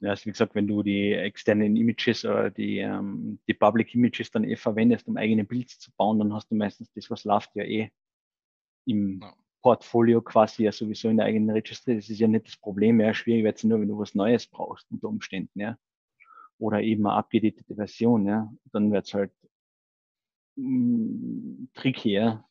[0.02, 4.30] Ja, also wie gesagt, wenn du die externen Images oder die, ähm, die Public Images
[4.30, 7.56] dann eh verwendest, um eigene Builds zu bauen, dann hast du meistens das, was läuft
[7.56, 7.92] ja eh
[8.86, 9.34] im ja.
[9.66, 11.96] Portfolio quasi ja sowieso in der eigenen Registry.
[11.96, 14.46] Das ist ja nicht das Problem, ja, schwierig wird es nur, wenn du was Neues
[14.46, 15.76] brauchst unter Umständen, ja.
[16.60, 18.54] Oder eben eine abgedatete Version, ja.
[18.72, 19.32] Dann wird es halt
[20.56, 22.46] mm, tricky, ja.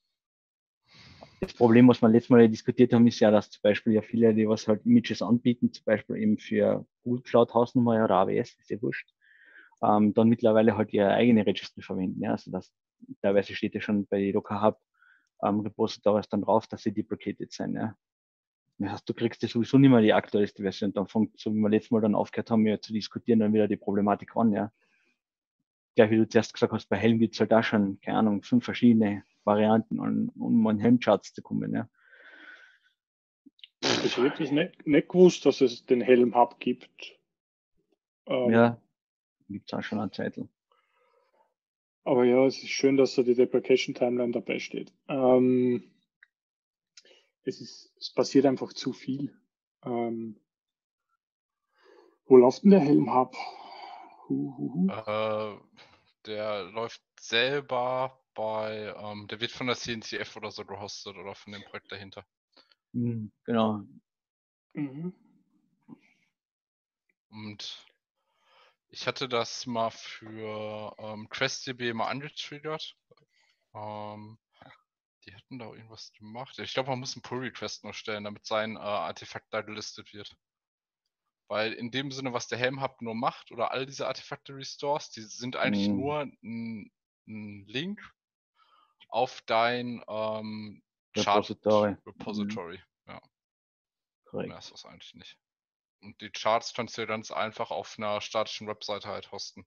[1.39, 4.35] Das Problem, was wir letztes Mal diskutiert haben, ist ja, dass zum Beispiel ja viele,
[4.35, 8.71] die was halt Images anbieten, zum Beispiel eben für Google Cloud Hausnummer oder AWS, ist
[8.71, 9.09] ja wurscht,
[9.85, 12.21] ähm, dann mittlerweile halt ihre eigene Registry verwenden.
[12.21, 12.73] Ja, also das
[13.23, 14.81] teilweise steht ja schon bei Docker Hub
[15.45, 17.75] ähm, Repositories dann drauf, dass sie deprecated sind.
[17.75, 17.97] Ja.
[18.79, 20.93] Das heißt, du kriegst ja sowieso nicht mehr die aktuellste Version.
[20.93, 23.69] Dann fängt, so wie wir letztes Mal dann aufgehört haben, ja, zu diskutieren, dann wieder
[23.69, 24.53] die Problematik an.
[24.53, 24.73] Ja.
[25.95, 28.43] Gleich wie du zuerst gesagt hast, bei Helm gibt es halt auch schon, keine Ahnung,
[28.43, 31.73] fünf verschiedene Varianten, um, um an Helmcharts zu kommen.
[31.73, 31.89] Ja.
[34.05, 37.19] Ich habe wirklich nicht, nicht gewusst, dass es den Helm Hub gibt.
[38.27, 38.81] Ähm, ja,
[39.49, 40.41] gibt es auch schon eine Zeit.
[42.05, 44.93] Aber ja, es ist schön, dass da die Deprecation Timeline dabei steht.
[45.09, 45.91] Ähm,
[47.45, 49.35] es, ist, es passiert einfach zu viel.
[49.83, 50.39] Ähm,
[52.27, 53.11] wo läuft denn der Helm
[54.29, 54.89] hu.
[54.89, 55.57] Äh,
[56.27, 61.53] der läuft selber bei, ähm, der wird von der CNCF oder so gehostet oder von
[61.53, 62.25] dem Projekt dahinter.
[62.93, 63.83] Mhm, genau.
[64.73, 65.15] Mhm.
[67.31, 67.87] Und
[68.95, 72.97] ich hatte das mal für ähm, QuestDB mal angetriggert.
[73.75, 74.39] Ähm,
[75.27, 76.57] die hatten da irgendwas gemacht.
[76.61, 80.37] Ich glaube, man muss einen Pull-Request noch stellen, damit sein äh, Artefakt da gelistet wird.
[81.49, 85.23] Weil in dem Sinne, was der Helm-Hub nur macht, oder all diese Artefakte Restores, die
[85.23, 85.97] sind eigentlich Mhm.
[85.97, 86.93] nur ein,
[87.27, 88.01] ein Link
[89.09, 91.91] auf dein ähm, Chart Repository.
[91.91, 92.03] Mhm.
[92.07, 92.83] Repository.
[93.09, 93.21] Ja,
[94.25, 94.49] Korrekt.
[94.51, 95.37] mehr ist das eigentlich nicht.
[96.05, 99.67] Und die Charts kannst du ja ganz einfach auf einer statischen Webseite halt hosten.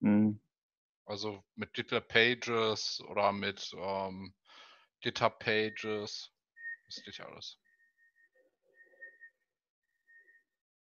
[0.00, 0.40] Mhm.
[1.04, 4.34] Also mit GitLab Pages oder mit ähm,
[5.00, 6.32] GitHub Pages.
[6.86, 7.58] Das geht ja alles.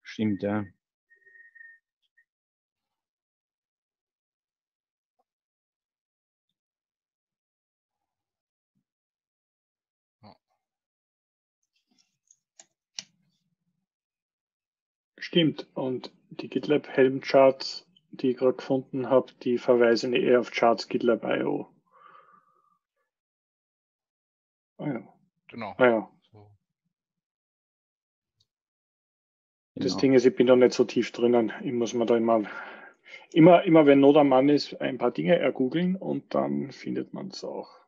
[0.01, 0.65] Stimmt, ja.
[15.25, 15.65] Stimmt.
[15.73, 20.87] Und die GitLab Helm Charts, die ich gerade gefunden habe, die verweisen eher auf Charts
[20.87, 21.67] GitLab.io.
[24.77, 25.13] Ah ja.
[25.47, 25.73] Genau.
[25.79, 26.11] Ah ja.
[26.31, 26.51] So.
[29.73, 29.97] Das Genau.
[29.99, 31.51] Ding ist, ich bin da nicht so tief drinnen.
[31.63, 32.43] Ich muss mir da immer,
[33.33, 37.29] immer, immer wenn Not am Mann ist, ein paar Dinge ergoogeln und dann findet man
[37.29, 37.79] es auch.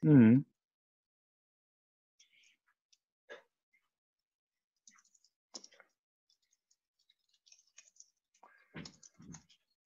[0.00, 0.46] Mhm.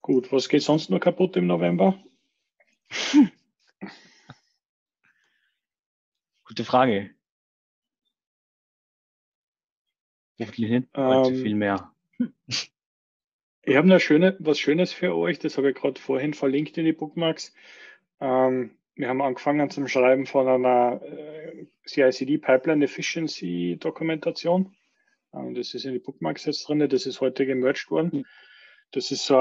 [0.04, 1.98] Gut, was geht sonst noch kaputt im November?
[6.44, 7.14] Gute Frage.
[10.38, 11.90] Hoffentlich nicht allzu Ähm, viel mehr.
[13.66, 16.84] Ich habe noch schöne, was Schönes für euch, das habe ich gerade vorhin verlinkt in
[16.84, 17.54] die Bookmarks.
[18.20, 24.76] Ähm, wir haben angefangen zum Schreiben von einer äh, CICD Pipeline Efficiency Dokumentation.
[25.32, 28.26] Ähm, das ist in die Bookmarks jetzt drin, das ist heute gemerged worden.
[28.94, 29.34] Das ist so,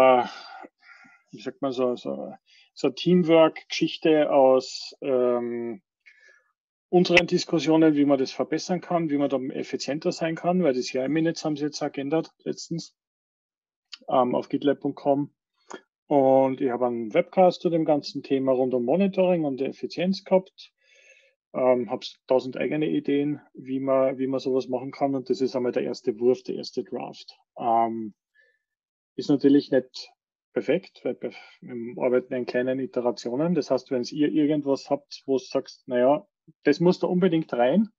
[1.29, 2.33] wie sagt man so, so,
[2.73, 5.83] so Teamwork-Geschichte aus ähm,
[6.89, 10.85] unseren Diskussionen, wie man das verbessern kann, wie man da effizienter sein kann, weil das
[10.85, 12.95] CI-Minutes haben sie jetzt auch geändert letztens
[14.09, 15.31] ähm, auf gitlab.com.
[16.07, 20.71] Und ich habe einen Webcast zu dem ganzen Thema rund um Monitoring und Effizienz gehabt.
[21.53, 25.13] Ähm, habe tausend eigene Ideen, wie man, wie man sowas machen kann.
[25.13, 27.37] Und das ist einmal der erste Wurf, der erste Draft.
[27.55, 28.15] Ähm,
[29.15, 30.11] ist natürlich nicht
[30.53, 33.55] perfekt, weil wir arbeiten in kleinen Iterationen.
[33.55, 36.27] Das heißt, wenn ihr irgendwas habt, wo du sagst, naja,
[36.63, 37.89] das muss da unbedingt rein,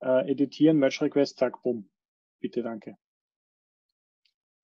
[0.00, 1.88] äh, editieren, Merge Request, zack, bumm.
[2.40, 2.96] Bitte, danke.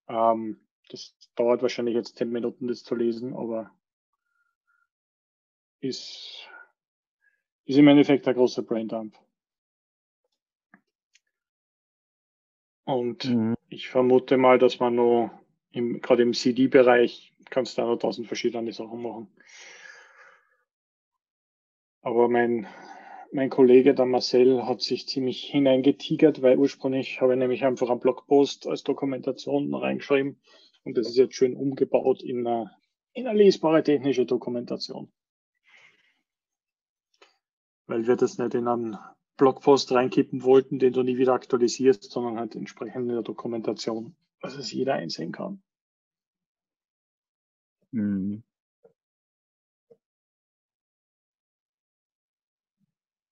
[0.09, 3.71] Ähm, das dauert wahrscheinlich jetzt zehn Minuten, das zu lesen, aber
[5.81, 6.49] ist,
[7.65, 9.17] ist im Endeffekt ein großer Braindump.
[12.85, 13.55] Und Mhm.
[13.69, 15.31] ich vermute mal, dass man noch
[15.73, 19.29] im, gerade im CD-Bereich kannst du da noch tausend verschiedene Sachen machen.
[22.03, 22.67] Aber mein,
[23.33, 28.01] mein Kollege, der Marcel, hat sich ziemlich hineingetigert, weil ursprünglich habe ich nämlich einfach einen
[28.01, 30.41] Blogpost als Dokumentation reingeschrieben
[30.85, 32.71] und das ist jetzt schön umgebaut in eine,
[33.13, 35.13] in eine lesbare technische Dokumentation.
[37.87, 38.99] Weil wir das nicht in einen
[39.37, 44.55] Blogpost reinkippen wollten, den du nie wieder aktualisierst, sondern halt entsprechend in der Dokumentation, dass
[44.57, 45.63] es jeder einsehen kann.
[47.93, 48.43] Mhm.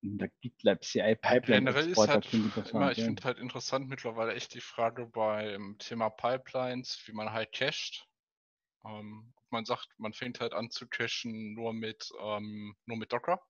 [0.02, 2.26] In der GitLab CI Pipeline Generell ist halt
[2.72, 7.52] immer, ich finde halt interessant mittlerweile echt die Frage beim Thema Pipelines, wie man halt
[7.52, 8.06] cached.
[8.86, 13.12] Ähm, ob man sagt, man fängt halt an zu cachen nur mit, ähm, nur mit
[13.12, 13.42] Docker,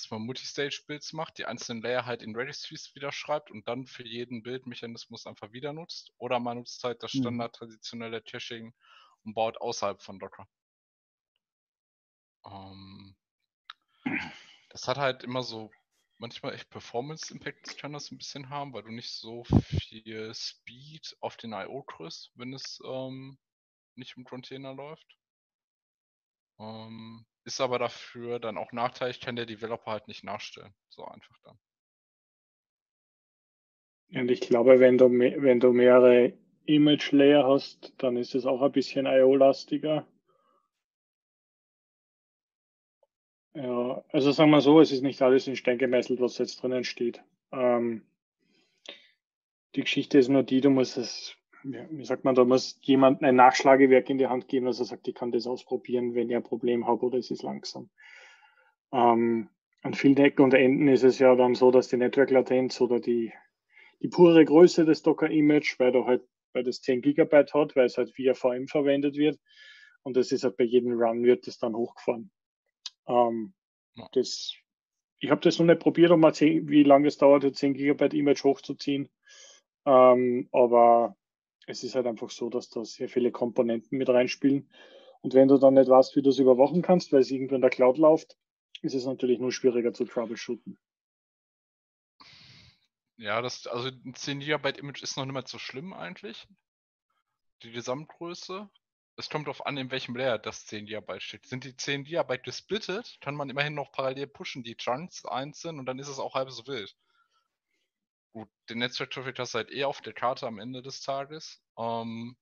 [0.00, 4.06] dass man Multistage-Builds macht, die einzelnen Layer halt in Registries wieder schreibt und dann für
[4.06, 6.12] jeden Bildmechanismus einfach wieder nutzt.
[6.18, 7.20] Oder man nutzt halt das Mhm.
[7.20, 8.74] Standard traditionelle Caching
[9.24, 10.48] und baut außerhalb von Docker.
[12.44, 13.16] Ähm,
[14.70, 15.70] das hat halt immer so
[16.18, 21.36] manchmal echt Performance-Impacts kann das ein bisschen haben, weil du nicht so viel Speed auf
[21.36, 21.82] den I.O.
[21.82, 23.38] kriegst, wenn es ähm,
[23.96, 25.18] nicht im Container läuft.
[26.58, 30.74] Ähm, ist aber dafür dann auch nachteilig, kann der Developer halt nicht nachstellen.
[30.88, 31.58] So einfach dann.
[34.12, 36.32] Und ich glaube, wenn du, wenn du mehrere
[36.66, 40.06] Image Layer hast, dann ist es auch ein bisschen IO-lastiger.
[43.54, 46.84] Ja, also sagen wir so, es ist nicht alles in Stein gemeißelt, was jetzt drinnen
[46.84, 47.22] steht.
[47.52, 48.06] Ähm,
[49.74, 53.36] die Geschichte ist nur die, du musst es, wie sagt man, da muss jemand ein
[53.36, 56.42] Nachschlagewerk in die Hand geben, dass er sagt, ich kann das ausprobieren, wenn ich ein
[56.42, 57.90] Problem habe oder es ist langsam.
[58.92, 59.48] Ähm,
[59.82, 63.32] an vielen Ecken und Enden ist es ja dann so, dass die Network-Latenz oder die,
[64.02, 67.96] die pure Größe des Docker-Image, weil da halt, weil das 10 Gigabyte hat, weil es
[67.96, 69.38] halt via VM verwendet wird.
[70.02, 72.30] Und das ist halt bei jedem Run wird das dann hochgefahren.
[73.06, 73.54] Ähm,
[73.94, 74.08] ja.
[74.12, 74.54] das,
[75.20, 78.14] ich habe das noch nicht probiert, um mal 10, wie lange es dauert, 10 Gigabyte
[78.14, 79.08] Image hochzuziehen.
[79.86, 81.16] Ähm, aber
[81.66, 84.68] es ist halt einfach so, dass da sehr viele Komponenten mit reinspielen.
[85.20, 87.60] Und wenn du dann nicht weißt, wie du es überwachen kannst, weil es irgendwo in
[87.60, 88.36] der Cloud läuft,
[88.82, 90.78] ist es natürlich nur schwieriger zu troubleshooten.
[93.16, 96.48] Ja, das, also ein 10 GB Image ist noch nicht mal so schlimm eigentlich.
[97.62, 98.70] Die Gesamtgröße.
[99.16, 101.44] Es kommt darauf an, in welchem Layer das 10 GB steht.
[101.44, 105.84] Sind die 10 GB gesplittet, kann man immerhin noch parallel pushen, die Chunks einzeln und
[105.84, 106.96] dann ist es auch halb so wild.
[108.32, 111.62] Gut, den Netzwerk-Traffic hast du halt eh auf der Karte am Ende des Tages.
[111.76, 112.36] Ähm,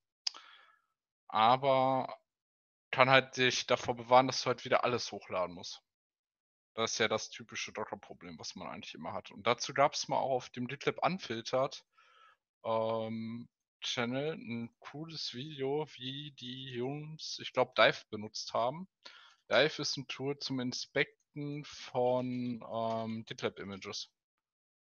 [1.29, 2.18] aber
[2.90, 5.83] kann halt dich davor bewahren, dass du halt wieder alles hochladen musst.
[6.74, 9.31] Das ist ja das typische Docker-Problem, was man eigentlich immer hat.
[9.31, 11.85] Und dazu gab es mal auch auf dem GitLab Unfiltered
[12.64, 13.48] ähm,
[13.81, 18.88] Channel ein cooles Video, wie die Jungs, ich glaube, Dive benutzt haben.
[19.51, 24.11] Dive ist ein Tool zum Inspekten von ähm, GitLab-Images.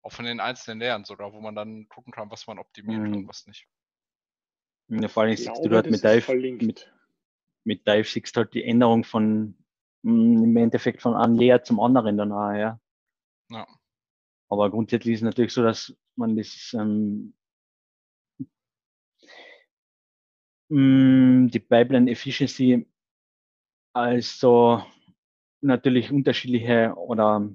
[0.03, 3.15] Auch von den einzelnen Layern sogar, wo man dann gucken kann, was man optimiert mhm.
[3.15, 3.67] und was nicht.
[4.89, 6.93] Ja, vor allem siehst du dort mit Dive, mit,
[7.65, 9.57] mit Dive siehst du halt die Änderung von
[10.03, 12.81] Mm, im Endeffekt von einem Layer zum anderen danach, ja.
[13.51, 13.67] ja.
[14.49, 17.35] Aber grundsätzlich ist es natürlich so, dass man das ähm,
[20.69, 22.87] mm, die Pipeline Efficiency
[23.95, 24.83] also
[25.61, 27.49] natürlich unterschiedliche oder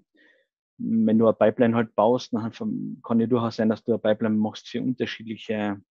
[0.78, 4.36] wenn du eine Pipeline halt baust, dann kann ja durchaus sein, dass du eine Pipeline
[4.36, 5.82] machst für unterschiedliche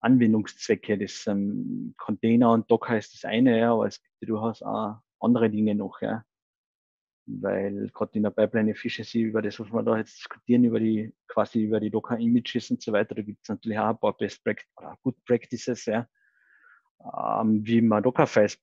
[0.00, 0.98] Anwendungszwecke.
[0.98, 4.98] Das ähm, Container und Docker ist das eine, ja, aber es gibt ja durchaus auch
[5.20, 6.24] andere Dinge noch, ja.
[7.26, 11.14] Weil gerade in der Pipeline Efficiency, über das, was wir da jetzt diskutieren, über die,
[11.28, 14.16] quasi über die Docker Images und so weiter, da gibt es natürlich auch ein paar
[14.16, 16.08] Best Practices, oder Good Practices, ja.
[17.14, 18.58] Ähm, wie man Dockerfiles,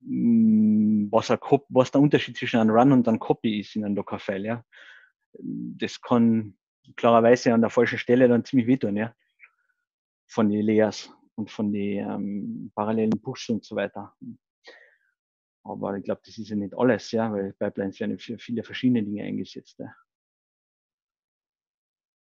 [0.00, 1.38] mm, was, ein
[1.68, 4.64] was der Unterschied zwischen einem Run und einem Copy ist in einem Dockerfile, ja.
[5.38, 6.56] Das kann
[6.96, 9.14] klarerweise an der falschen Stelle dann ziemlich wehtun, ja.
[10.26, 14.14] Von den Layers und von den ähm, parallelen Pushs und so weiter.
[15.64, 19.02] Aber ich glaube, das ist ja nicht alles, ja, weil Pipelines werden für viele verschiedene
[19.02, 19.78] Dinge eingesetzt.
[19.78, 19.94] Ja.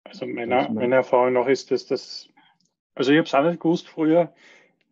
[0.06, 2.30] Also meiner, meiner Erfahrung nach ist das, das
[2.96, 4.34] also ich habe es auch nicht gewusst früher,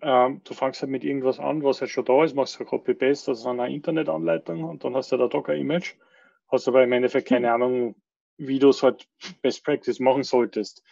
[0.05, 3.31] ähm, du fängst halt mit irgendwas an, was halt schon da ist, machst du Copy-Paste
[3.31, 5.95] aus einer Internetanleitung und dann hast du da Docker-Image,
[6.47, 7.95] hast aber im Endeffekt keine Ahnung,
[8.37, 9.07] wie du es halt
[9.41, 10.83] Best Practice machen solltest.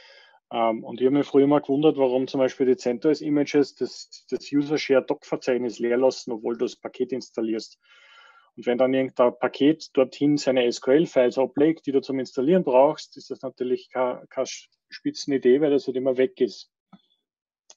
[0.51, 4.25] Ähm, und ich habe mich früher mal gewundert, warum zum Beispiel die CentOS Images das,
[4.31, 7.77] das User Share Doc Verzeichnis leer lassen, obwohl du das Paket installierst.
[8.55, 13.29] Und wenn dann irgendein Paket dorthin seine SQL-Files ablegt, die du zum Installieren brauchst, ist
[13.29, 14.47] das natürlich keine, keine
[14.89, 16.72] Spitzenidee, weil das halt immer weg ist,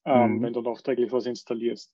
[0.06, 0.42] ähm, mhm.
[0.42, 1.92] wenn du nachträglich was installierst.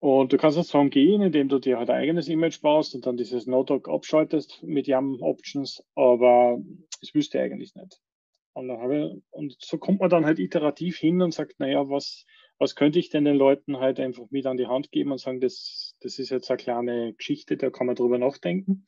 [0.00, 3.04] Und du kannst jetzt darum gehen, indem du dir halt ein eigenes Image baust und
[3.06, 6.58] dann dieses Node-Doc abschaltest mit YAM Options, aber
[7.00, 8.00] das wüsste eigentlich nicht.
[8.54, 12.24] Und, ich, und, so kommt man dann halt iterativ hin und sagt, naja, was,
[12.58, 15.40] was könnte ich denn den Leuten halt einfach mit an die Hand geben und sagen,
[15.40, 18.86] das, das ist jetzt eine kleine Geschichte, da kann man drüber nachdenken.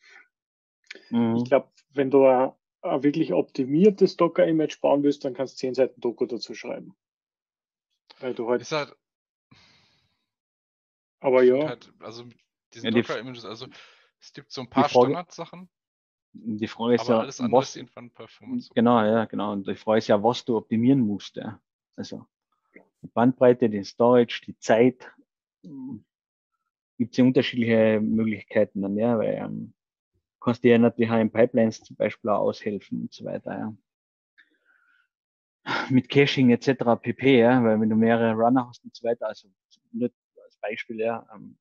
[1.11, 1.37] Mhm.
[1.37, 5.75] Ich glaube, wenn du ein, ein wirklich optimiertes Docker-Image bauen willst, dann kannst du zehn
[5.75, 6.97] Seiten Doku dazu schreiben.
[8.23, 8.71] Weil du halt.
[8.71, 8.97] halt
[11.21, 11.69] aber ja.
[11.69, 12.25] Halt, also
[12.75, 13.67] diese ja, Docker-Images, also
[14.21, 15.69] es gibt so ein paar Standardsachen.
[16.35, 17.79] Die Frage ist Aber ja, alles was,
[18.15, 18.71] Performance.
[18.75, 19.53] Genau, ja, genau.
[19.53, 21.37] Und die Frage ist ja, was du optimieren musst.
[21.37, 21.61] Ja.
[21.95, 22.25] Also
[23.03, 25.13] die Bandbreite, den Storage, die Zeit.
[26.99, 29.75] Gibt es ja unterschiedliche Möglichkeiten dann, ja, weil ähm,
[30.41, 33.77] kannst dir ja natürlich auch in Pipelines zum Beispiel auch aushelfen und so weiter, ja.
[35.91, 36.97] Mit Caching etc.
[37.01, 39.49] pp, ja, weil wenn du mehrere Runner hast und so weiter, also
[39.93, 40.11] nur
[40.45, 41.59] als Beispiel, ja, ähm,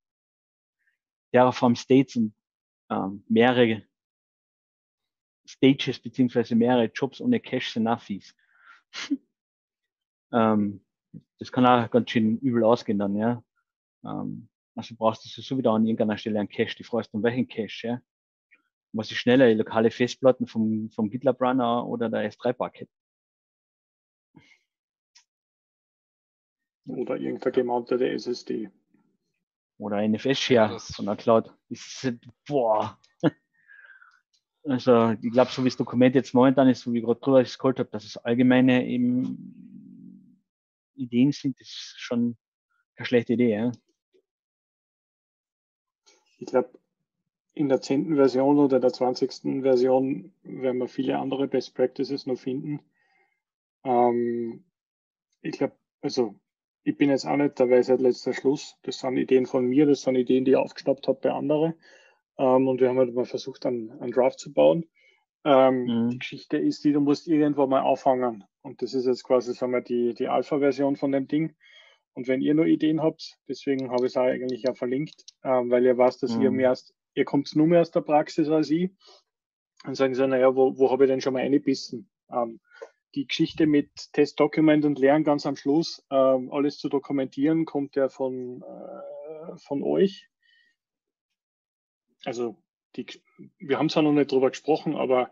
[1.32, 2.34] Terraform States und
[2.90, 3.84] ähm, mehrere
[5.48, 8.36] Stages beziehungsweise mehrere Jobs ohne Cache sind auch fies.
[10.34, 10.84] ähm,
[11.40, 13.44] das kann auch ganz schön übel ausgehen dann, ja.
[14.04, 16.76] Ähm, also brauchst du sowieso wieder an irgendeiner Stelle einen Cache.
[16.78, 18.02] Die fragst um welchen Cache, ja.
[18.94, 22.90] Was ist schneller, lokale Festplatten vom, vom GitLab Runner oder der S3 Bucket?
[26.98, 28.70] Oder irgendeine gemountete SSD.
[29.78, 31.54] Oder eine Festshare von der Cloud.
[31.70, 32.14] Ist,
[32.48, 32.98] boah.
[34.64, 37.42] Also ich glaube, so wie das Dokument jetzt momentan ist, so wie ich gerade drüber
[37.42, 40.40] gescrollt habe, dass es allgemeine eben
[40.94, 42.38] Ideen sind, das ist schon
[42.96, 43.56] keine schlechte Idee.
[43.56, 43.72] Ja?
[46.38, 46.80] Ich glaube,
[47.54, 48.16] in der 10.
[48.16, 49.62] Version oder der 20.
[49.62, 52.82] Version werden wir viele andere Best Practices noch finden.
[53.84, 54.64] Ähm,
[55.42, 56.36] ich glaube, also
[56.84, 58.78] ich bin jetzt auch nicht der Weisheit letzter Schluss.
[58.84, 61.76] Das sind Ideen von mir, das sind Ideen, die ich aufgeschnappt habe bei anderen.
[62.38, 64.86] Ähm, und wir haben halt mal versucht, einen, einen Draft zu bauen.
[65.44, 66.10] Ähm, mhm.
[66.10, 68.44] Die Geschichte ist die, du musst irgendwo mal auffangen.
[68.62, 71.56] Und das ist jetzt quasi, sagen wir, die, die Alpha-Version von dem Ding.
[72.14, 75.86] Und wenn ihr nur Ideen habt, deswegen habe ich es eigentlich ja verlinkt, ähm, weil
[75.86, 76.42] ihr wisst, dass mhm.
[76.42, 76.78] ihr mehr,
[77.14, 78.92] ihr kommt nur mehr aus der Praxis als ich.
[79.84, 82.10] Dann sagen sie, naja, wo, wo habe ich denn schon mal eingebissen?
[82.32, 82.60] Ähm,
[83.16, 88.10] die Geschichte mit Testdokument und Lernen ganz am Schluss, ähm, alles zu dokumentieren, kommt ja
[88.10, 90.30] von, äh, von euch.
[92.26, 92.56] Also
[92.96, 93.06] die,
[93.60, 95.32] wir haben zwar noch nicht drüber gesprochen, aber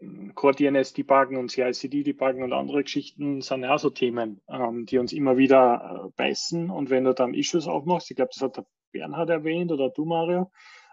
[0.00, 4.86] hm, Core DNS debuggen und CICD debuggen und andere Geschichten sind ja so Themen, ähm,
[4.86, 6.70] die uns immer wieder äh, beißen.
[6.70, 10.04] Und wenn du dann Issues aufmachst, ich glaube, das hat der Bernhard erwähnt oder du,
[10.04, 10.50] Mario,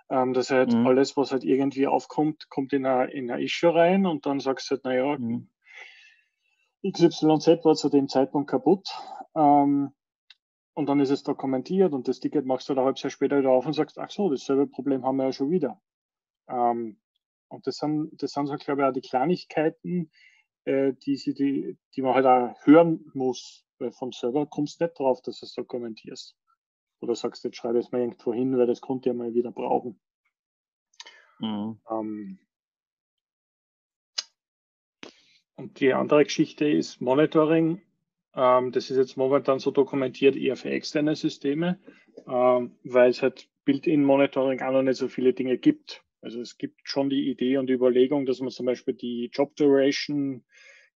[0.10, 0.88] ähm, dass halt mhm.
[0.88, 4.76] alles, was halt irgendwie aufkommt, kommt in ein in Issue rein und dann sagst du
[4.76, 5.50] halt, naja, mhm.
[6.92, 8.90] XYZ war zu dem Zeitpunkt kaputt.
[9.36, 9.94] Ähm,
[10.74, 13.52] und dann ist es dokumentiert und das Ticket machst du da halb Jahr später wieder
[13.52, 15.82] auf und sagst, ach so, dasselbe Problem haben wir ja schon wieder.
[16.50, 17.00] Ähm,
[17.48, 20.12] und das sind, das sind so, glaube ich, auch die Kleinigkeiten,
[20.66, 23.66] äh, die, sie, die, die man halt auch hören muss.
[23.80, 26.36] Weil vom Server kommst du nicht drauf, dass du es dokumentierst.
[27.02, 29.52] Oder sagst, jetzt schreibe ich es mal irgendwo hin, weil das konnte ich mal wieder
[29.52, 30.00] brauchen.
[31.40, 31.80] Mhm.
[31.90, 32.40] Ähm,
[35.56, 37.82] und die andere Geschichte ist Monitoring.
[38.36, 41.80] Ähm, das ist jetzt momentan so dokumentiert eher für externe Systeme,
[42.28, 46.04] ähm, weil es halt Built-in-Monitoring auch noch nicht so viele Dinge gibt.
[46.22, 49.56] Also es gibt schon die Idee und die Überlegung, dass man zum Beispiel die Job
[49.56, 50.44] Duration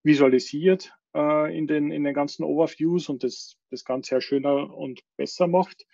[0.04, 5.02] visualisiert äh, in, den, in den ganzen Overviews und das, das Ganze ja schöner und
[5.18, 5.86] besser macht.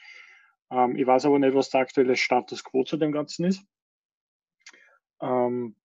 [0.72, 3.64] Ähm, ich weiß aber nicht, was der aktuelle Status quo zu dem Ganzen ist.
[5.22, 5.76] Ähm,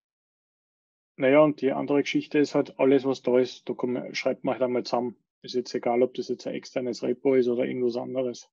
[1.21, 3.75] naja, und die andere Geschichte ist halt, alles, was da ist, da
[4.14, 5.16] schreibt man halt einmal zusammen.
[5.43, 8.51] Ist jetzt egal, ob das jetzt ein externes Repo ist oder irgendwas anderes.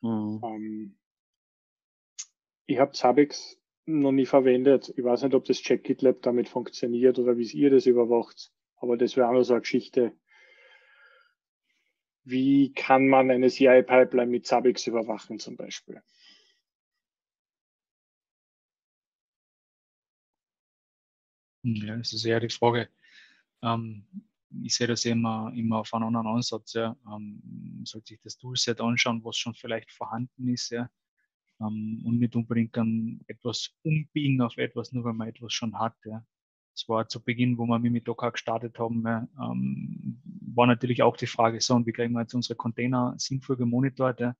[0.00, 0.40] Mhm.
[0.42, 0.98] Ähm,
[2.66, 4.92] ich habe Zabbix noch nie verwendet.
[4.96, 8.52] Ich weiß nicht, ob das Check GitLab damit funktioniert oder wie ihr das überwacht.
[8.76, 10.12] Aber das wäre auch noch so eine Geschichte.
[12.24, 16.02] Wie kann man eine CI-Pipeline mit Zabbix überwachen zum Beispiel?
[21.76, 22.88] Ja, das ist eher die Frage.
[23.62, 24.06] Ähm,
[24.62, 26.72] ich sehe das immer, immer auf einen anderen Ansatz.
[26.74, 26.96] Ja.
[27.06, 30.90] Ähm, sollte sich das Toolset anschauen, was schon vielleicht vorhanden ist, ja.
[31.60, 35.96] Ähm, und nicht unbedingt dann etwas umbiegen auf etwas, nur weil man etwas schon hat.
[36.04, 36.24] Ja.
[36.74, 40.20] Das war zu Beginn, wo wir mit Docker gestartet haben, ja, ähm,
[40.54, 44.20] war natürlich auch die Frage, so, und wie kriegen wir jetzt unsere Container sinnvoll gemonitort?
[44.20, 44.36] Ja.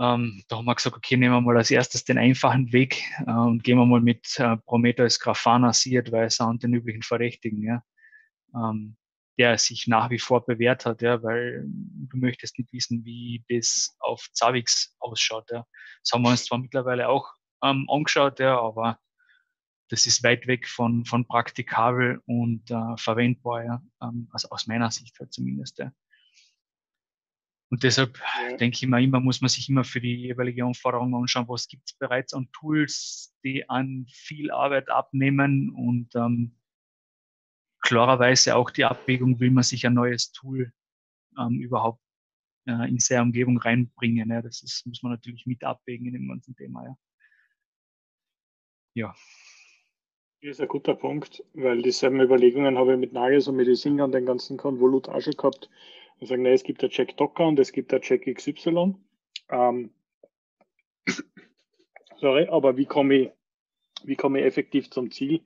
[0.00, 3.30] Ähm, da haben wir gesagt, okay, nehmen wir mal als erstes den einfachen Weg äh,
[3.30, 7.82] und gehen wir mal mit äh, Prometheus, Grafana, C-Advisor und den üblichen Verdächtigen, ja,
[8.54, 8.96] ähm,
[9.38, 13.94] der sich nach wie vor bewährt hat, ja, weil du möchtest nicht wissen, wie das
[13.98, 15.50] auf Zavix ausschaut.
[15.50, 15.66] Ja.
[16.02, 17.28] Das haben wir uns zwar mittlerweile auch
[17.62, 18.98] ähm, angeschaut, ja, aber
[19.90, 23.82] das ist weit weg von, von praktikabel und äh, verwendbar, ja,
[24.30, 25.78] also aus meiner Sicht halt zumindest.
[25.78, 25.92] Ja.
[27.70, 28.56] Und deshalb ja.
[28.56, 31.84] denke ich mal, immer muss man sich immer für die jeweilige Anforderung anschauen, was gibt
[31.86, 36.56] es bereits an Tools, die an viel Arbeit abnehmen und ähm,
[37.80, 40.72] klarerweise auch die Abwägung, will man sich ein neues Tool
[41.38, 42.02] ähm, überhaupt
[42.66, 44.30] äh, in seine Umgebung reinbringen.
[44.30, 44.42] Ja.
[44.42, 46.84] Das ist, muss man natürlich mit abwägen in dem ganzen Thema.
[46.84, 46.96] Ja.
[48.94, 49.14] ja.
[50.42, 54.10] Das ist ein guter Punkt, weil dieselben Überlegungen habe ich mit Nagels und mit Singern
[54.10, 55.70] den ganzen Konvolut auch schon gehabt
[56.20, 58.94] wir sagen, nee, es gibt der Check Docker und es gibt der Check XY.
[59.48, 59.90] Ähm,
[62.18, 63.30] sorry, aber wie komme ich,
[64.04, 65.40] wie komme ich effektiv zum Ziel?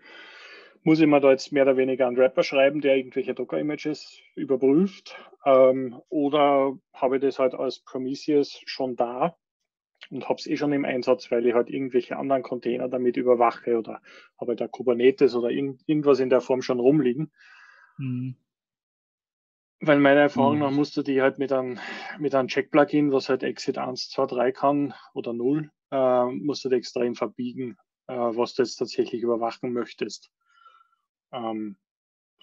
[0.83, 5.17] Muss ich mir da jetzt mehr oder weniger einen Rapper schreiben, der irgendwelche Docker-Images überprüft?
[5.47, 9.37] Ähm, oder habe ich das halt als Prometheus schon da
[10.11, 13.79] und habe es eh schon im Einsatz, weil ich halt irgendwelche anderen Container damit überwache
[13.79, 14.03] oder
[14.39, 17.33] habe da Kubernetes oder irgend, irgendwas in der Form schon rumliegen.
[17.97, 18.37] Mhm.
[19.87, 20.77] Weil meiner Erfahrung nach mhm.
[20.77, 21.79] musst du die halt mit einem,
[22.19, 26.71] mit einem Check-Plugin, was halt Exit 1, 2, 3 kann oder 0, äh, musst du
[26.71, 27.77] die extrem verbiegen,
[28.07, 30.31] äh, was du jetzt tatsächlich überwachen möchtest.
[31.33, 31.77] Ähm,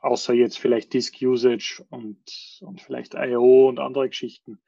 [0.02, 3.70] außer jetzt vielleicht Disk Usage und, und vielleicht I.O.
[3.70, 4.62] und andere Geschichten.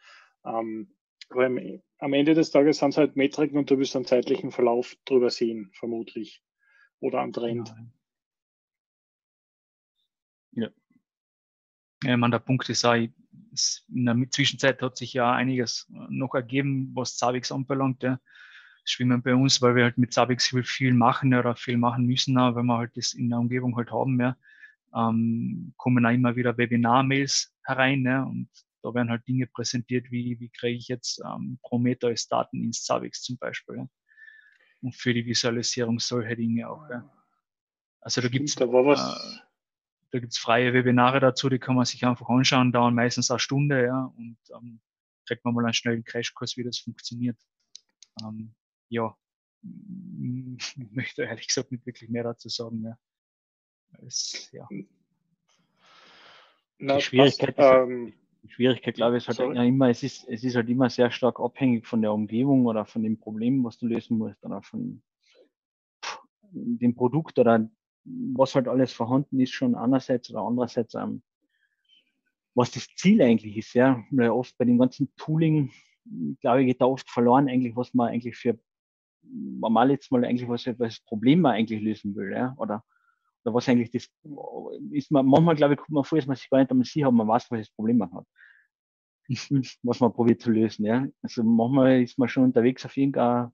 [0.43, 0.95] Ähm,
[1.29, 4.51] aber im, am Ende des Tages sind es halt Metriken und du wirst einen zeitlichen
[4.51, 6.41] Verlauf drüber sehen, vermutlich.
[6.99, 7.75] Oder am Trend.
[10.53, 10.69] Ja.
[12.03, 16.91] Ich meine, der Punkt ist auch, in der Zwischenzeit hat sich ja einiges noch ergeben,
[16.93, 18.03] was Zavix anbelangt.
[18.03, 18.19] Ja.
[18.85, 22.63] Schwimmen bei uns, weil wir halt mit Zavix viel, machen oder viel machen müssen, weil
[22.63, 24.19] wir halt das in der Umgebung halt haben.
[24.19, 24.35] Ja.
[24.93, 28.49] Ähm, kommen auch immer wieder Webinar-Mails herein ja, und
[28.83, 33.37] da werden halt Dinge präsentiert, wie, wie kriege ich jetzt ähm, Prometheus-Daten ins Zavix zum
[33.37, 33.77] Beispiel.
[33.77, 33.87] Ja.
[34.81, 36.89] Und für die Visualisierung solcher Dinge auch.
[36.89, 37.09] Ja.
[38.01, 39.39] Also da gibt es da äh,
[40.13, 43.83] da gibt's freie Webinare dazu, die kann man sich einfach anschauen, dauern meistens eine Stunde,
[43.83, 44.79] ja, und ähm,
[45.25, 47.37] kriegt man mal einen schnellen Crashkurs, wie das funktioniert.
[48.21, 48.53] Ähm,
[48.89, 49.17] ja,
[49.63, 52.83] ich möchte ehrlich gesagt nicht wirklich mehr dazu sagen.
[52.83, 52.97] Ja.
[54.05, 54.67] Es, ja.
[56.77, 60.27] Na, die Schwierigkeit, passt, ähm, die Schwierigkeit, glaube ich, ist halt ja immer, es ist,
[60.29, 63.79] es ist halt immer sehr stark abhängig von der Umgebung oder von dem Problem, was
[63.79, 65.01] du lösen musst oder von
[66.51, 67.67] dem Produkt oder
[68.05, 71.23] was halt alles vorhanden ist, schon einerseits oder andererseits, ähm,
[72.55, 75.71] was das Ziel eigentlich ist, ja, weil oft bei dem ganzen Tooling,
[76.41, 78.59] glaube ich, geht da oft verloren eigentlich, was man eigentlich für,
[79.23, 82.83] mal jetzt mal eigentlich, was, was das Problem man eigentlich lösen will, ja, oder,
[83.43, 84.09] oder was eigentlich das,
[84.91, 87.07] ist man, manchmal glaube ich, kommt man vor, dass man sich gar nicht einmal sicher,
[87.07, 88.25] ob man weiß, was das Problem man hat.
[89.83, 91.07] was man probiert zu lösen, ja.
[91.21, 93.53] Also manchmal ist man schon unterwegs auf irgendeiner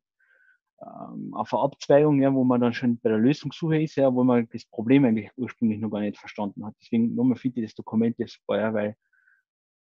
[0.81, 4.23] ähm, auf eine Abzweigung, ja, wo man dann schon bei der Lösungssuche ist, ja, wo
[4.23, 6.75] man das Problem eigentlich ursprünglich noch gar nicht verstanden hat.
[6.81, 8.95] Deswegen nochmal finde ich das Dokument jetzt ja, weil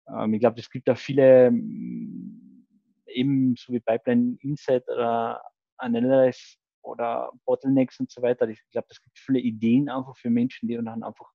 [0.08, 2.66] ähm, ich glaube, es gibt da viele, mm,
[3.06, 5.42] eben so wie Pipeline Insight oder
[5.76, 8.48] Analyze oder Bottlenecks und so weiter.
[8.48, 11.30] Ich glaube, es gibt viele Ideen einfach für Menschen, die dann einfach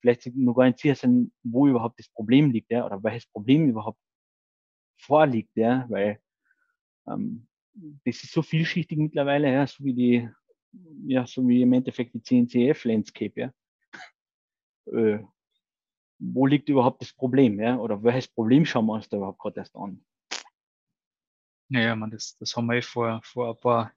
[0.00, 3.68] vielleicht noch gar nicht sicher sind, wo überhaupt das Problem liegt, ja, oder welches Problem
[3.68, 3.98] überhaupt
[4.98, 6.20] vorliegt, ja, weil
[7.08, 7.48] ähm,
[8.04, 10.28] das ist so vielschichtig mittlerweile, ja, so wie die,
[11.06, 13.52] ja, so wie im Endeffekt die CNCF-Landscape, ja.
[14.92, 15.20] Äh,
[16.18, 17.76] wo liegt überhaupt das Problem, ja?
[17.76, 20.02] Oder welches Problem schauen wir uns da überhaupt gerade erst an?
[21.68, 23.92] Ja, ja, man, das, das haben wir eh vor, vor ein paar,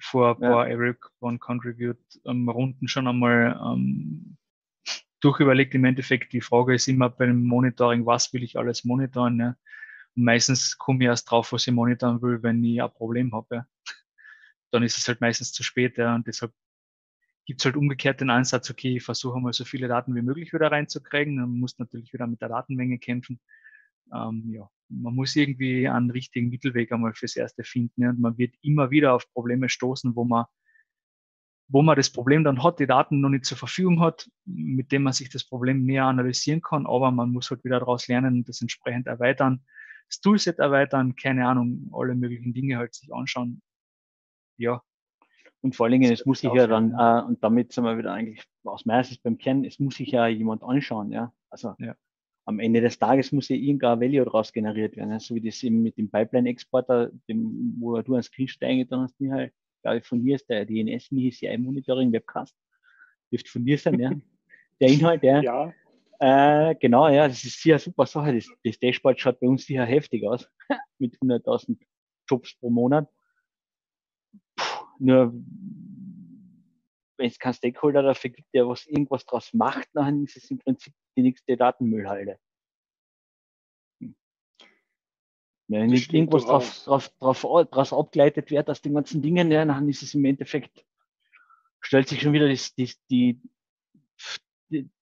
[0.00, 0.74] vor ein paar ja.
[0.74, 4.36] Eric One Contribute ähm, Runden schon einmal ähm,
[5.20, 5.74] durchüberlegt.
[5.74, 9.38] Im Endeffekt, die Frage ist immer beim Monitoring, was will ich alles monitoren?
[9.38, 9.56] Ja?
[10.14, 13.54] Meistens komme ich erst drauf, was ich monitoren will, wenn ich ein Problem habe.
[13.56, 13.66] Ja.
[14.70, 15.98] Dann ist es halt meistens zu spät.
[15.98, 16.14] Ja.
[16.14, 16.52] Und deshalb
[17.46, 20.52] gibt es halt umgekehrt den Ansatz, okay, ich versuche mal so viele Daten wie möglich
[20.52, 21.36] wieder reinzukriegen.
[21.36, 23.40] Man muss natürlich wieder mit der Datenmenge kämpfen.
[24.12, 28.02] Ähm, ja, man muss irgendwie einen richtigen Mittelweg einmal fürs Erste finden.
[28.02, 28.10] Ja.
[28.10, 30.46] Und man wird immer wieder auf Probleme stoßen, wo man
[31.68, 35.02] wo man das Problem dann hat, die Daten noch nicht zur Verfügung hat, mit dem
[35.02, 38.48] man sich das Problem näher analysieren kann, aber man muss halt wieder daraus lernen und
[38.48, 39.64] das entsprechend erweitern
[40.08, 43.62] das Toolset erweitern, keine Ahnung, alle möglichen Dinge halt sich anschauen.
[44.58, 44.82] Ja.
[45.60, 48.12] Und vor allen Dingen, es muss sich ja dann, äh, und damit sind wir wieder
[48.12, 51.32] eigentlich aus meiner Sicht beim Kern, es muss sich ja jemand anschauen, ja.
[51.48, 51.94] Also ja.
[52.44, 55.20] am Ende des Tages muss ja irgendein Value daraus generiert werden, ja?
[55.20, 59.52] so wie das eben mit dem Pipeline-Exporter, dem, wo du einen Screenshot eingetan hast, Michael,
[59.82, 62.54] glaube ich, von dir ist der DNS CI Monitoring Webcast.
[63.32, 64.10] Dürfte von dir sein, ja.
[64.80, 65.72] Der Inhalt, der, ja.
[66.20, 68.34] Äh, genau, ja, das ist eine super Sache.
[68.34, 70.48] Das, das Dashboard schaut bei uns sicher heftig aus,
[70.98, 71.78] mit 100.000
[72.28, 73.08] Jobs pro Monat.
[74.56, 75.32] Puh, nur,
[77.16, 80.58] wenn es kein Stakeholder dafür gibt, der was irgendwas draus macht, dann ist es im
[80.58, 82.38] Prinzip die nächste Datenmüllhalde.
[84.00, 84.14] Hm.
[85.68, 89.88] Wenn nicht irgendwas drauf, drauf, drauf, draus abgeleitet wird aus den ganzen Dingen, ja, dann
[89.88, 90.84] ist es im Endeffekt,
[91.80, 93.40] stellt sich schon wieder das, das, die,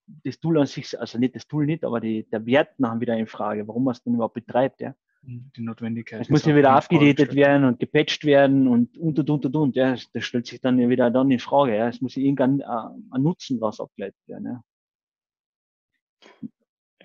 [0.06, 3.16] das Tool an sich, also nicht das Tool nicht, aber die, der Wert nachher wieder
[3.16, 4.94] in Frage, warum man es dann überhaupt betreibt, ja.
[5.22, 6.20] Mhm, die Notwendigkeit.
[6.20, 9.76] Es muss ja wieder abgedatet werden und gepatcht werden und und und und und und,
[9.76, 9.96] ja.
[10.12, 11.88] Das stellt sich dann ja wieder dann in Frage, ja.
[11.88, 12.64] Es muss ja irgendein äh,
[13.10, 14.64] ein Nutzen was abgeleitet werden, ja.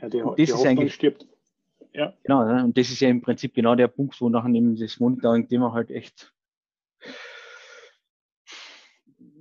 [0.01, 1.27] Ja, die, das die ist eigentlich, stirbt.
[1.93, 2.13] Ja.
[2.23, 4.99] Genau, ja, und das ist ja im Prinzip genau der Punkt, wo nachher eben das
[4.99, 6.31] Monitoring-Thema halt echt,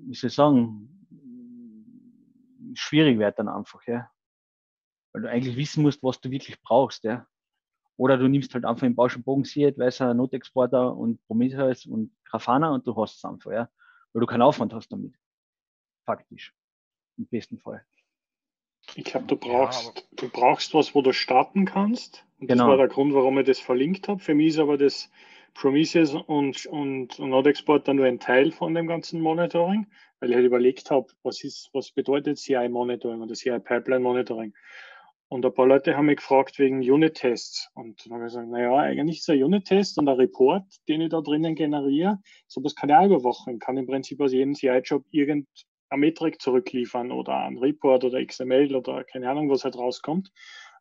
[0.07, 0.96] wie soll ich sagen,
[2.79, 4.11] schwierig wird dann einfach, ja.
[5.12, 7.27] Weil du eigentlich wissen musst, was du wirklich brauchst, ja.
[7.97, 12.14] Oder du nimmst halt einfach den Bausch und Bogen Seed, Weißer, Notexporter und Prometheus und
[12.24, 13.70] Grafana und du hast es einfach, ja.
[14.12, 15.14] Weil du keinen Aufwand hast damit.
[16.05, 16.55] Faktisch.
[17.16, 17.85] Im besten Fall.
[18.95, 22.24] Ich glaube, du brauchst, ja, du brauchst was, wo du starten kannst.
[22.39, 22.64] Und genau.
[22.64, 24.20] das war der Grund, warum ich das verlinkt habe.
[24.20, 25.11] Für mich ist aber das
[25.57, 29.87] Prometheus und, und, und NodeXport dann nur ein Teil von dem ganzen Monitoring,
[30.21, 31.43] weil ich halt überlegt habe, was
[31.73, 34.53] was bedeutet CI Monitoring oder CI Pipeline Monitoring.
[35.29, 37.71] Und ein paar Leute haben mich gefragt wegen Unit-Tests.
[37.75, 41.09] Und dann habe ich gesagt, naja, eigentlich ist ein Unit-Test und ein Report, den ich
[41.09, 43.59] da drinnen generiere, sowas kann ich auch überwachen.
[43.59, 45.47] Kann im Prinzip aus jedem CI-Job irgendeine
[45.97, 50.31] Metrik zurückliefern oder ein Report oder XML oder keine Ahnung, was halt rauskommt.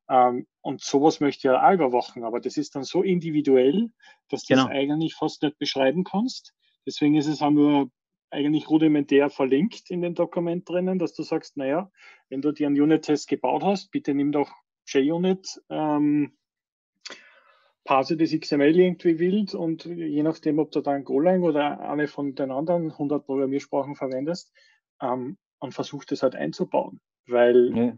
[0.10, 3.92] Ähm, und sowas möchte ich ja auch überwachen, aber das ist dann so individuell,
[4.30, 4.68] dass du genau.
[4.68, 6.54] das eigentlich fast nicht beschreiben kannst.
[6.86, 7.90] Deswegen ist es auch nur
[8.30, 11.92] eigentlich rudimentär verlinkt in dem Dokument drinnen, dass du sagst, naja,
[12.30, 14.52] wenn du dir einen Unit-Test gebaut hast, bitte nimm doch
[14.88, 16.38] JUnit, ähm,
[17.84, 22.36] parse das XML irgendwie wild und je nachdem, ob du dann Golang oder eine von
[22.36, 24.52] den anderen 100 Programmiersprachen verwendest,
[25.02, 27.98] ähm, und versuch das halt einzubauen, weil ja.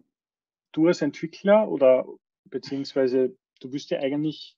[0.78, 2.06] Du als Entwickler oder
[2.46, 4.58] beziehungsweise du wirst ja eigentlich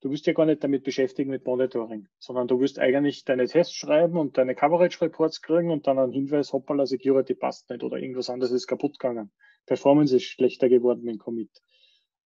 [0.00, 3.74] du wirst ja gar nicht damit beschäftigen mit Monitoring, sondern du wirst eigentlich deine Tests
[3.74, 7.98] schreiben und deine Coverage Reports kriegen und dann einen Hinweis, hoppala, Security passt nicht oder
[7.98, 9.30] irgendwas anderes ist kaputt gegangen.
[9.66, 11.50] Performance ist schlechter geworden im Commit.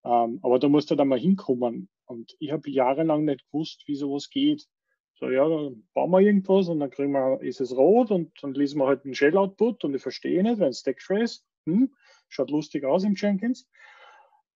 [0.04, 1.88] Ähm, aber da musst du dann mal hinkommen.
[2.06, 4.66] Und ich habe jahrelang nicht gewusst, wie sowas geht.
[5.14, 8.54] So, ja, dann bauen wir irgendwas und dann kriegen wir, ist es rot und dann
[8.54, 11.94] lesen wir halt einen Shell-Output und ich verstehe nicht, wenn Stacktrace, hm,
[12.34, 13.68] schaut lustig aus im Jenkins.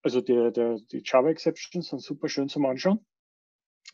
[0.02, 3.04] Also der, der, die Java-Exceptions sind super schön zum Anschauen.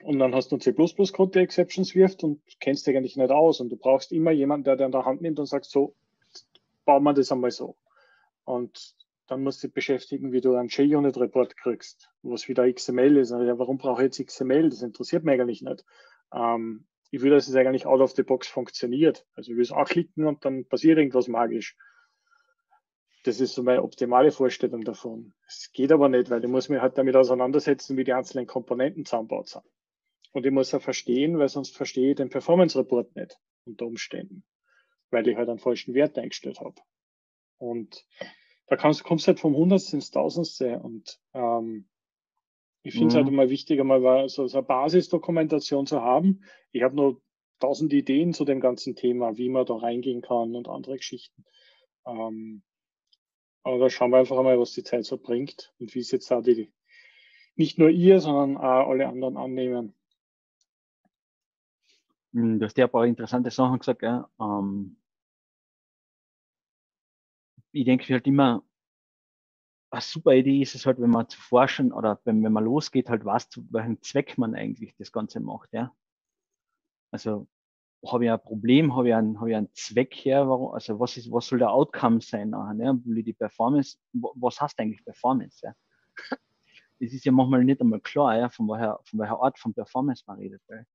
[0.02, 3.60] Und dann hast du C++-Code, der Exceptions wirft und kennst dich eigentlich nicht aus.
[3.60, 5.94] Und du brauchst immer jemanden, der dir in der Hand nimmt und sagt, so,
[6.84, 7.76] bauen wir das einmal so.
[8.44, 8.94] Und
[9.26, 13.30] dann musst du dich beschäftigen, wie du einen JUnit-Report kriegst, was wieder XML ist.
[13.30, 14.68] Ja, warum brauche ich jetzt XML?
[14.68, 15.84] Das interessiert mich eigentlich nicht.
[16.32, 19.24] Ähm, ich will, dass es eigentlich out of the box funktioniert.
[19.34, 21.76] Also ich will es anklicken und dann passiert irgendwas magisch.
[23.24, 25.32] Das ist so meine optimale Vorstellung davon.
[25.46, 29.04] Es geht aber nicht, weil ich muss mich halt damit auseinandersetzen, wie die einzelnen Komponenten
[29.06, 29.64] zusammenbaut sind.
[30.32, 34.44] Und ich muss ja verstehen, weil sonst verstehe ich den Performance Report nicht unter Umständen,
[35.10, 36.74] weil ich halt einen falschen Wert eingestellt habe.
[37.58, 38.04] Und
[38.66, 40.80] da kannst, kommst du halt vom Hundertste ins Tausendste.
[40.80, 41.88] Und ähm,
[42.82, 43.28] ich finde es halt mhm.
[43.28, 46.44] halt immer wichtig, einmal so, so eine Basisdokumentation zu haben.
[46.72, 47.22] Ich habe nur
[47.58, 51.44] tausend Ideen zu dem ganzen Thema, wie man da reingehen kann und andere Geschichten.
[52.06, 52.62] Ähm,
[53.64, 56.30] aber da schauen wir einfach einmal, was die Zeit so bringt und wie es jetzt
[56.30, 56.72] da die,
[57.56, 59.94] nicht nur ihr, sondern auch alle anderen annehmen.
[62.32, 64.02] Hm, du hast ja ein paar interessante Sachen gesagt.
[64.02, 64.28] Ja.
[64.40, 64.96] Ähm,
[67.72, 68.62] ich denke halt immer,
[69.90, 73.08] eine super Idee ist es halt, wenn man zu forschen oder wenn, wenn man losgeht,
[73.08, 75.72] halt was, zu welchem Zweck man eigentlich das Ganze macht.
[75.72, 75.94] Ja.
[77.12, 77.46] Also
[78.10, 81.16] habe ich ein Problem, habe ich einen, habe ich einen Zweck her, warum, also was
[81.16, 83.00] ist, was soll der Outcome sein nachher, ne?
[83.04, 85.74] Will ich die Performance, was heißt eigentlich Performance, ja?
[87.00, 90.22] Das ist ja manchmal nicht einmal klar, ja, von welcher, von welcher Art von Performance
[90.26, 90.86] man redet, weil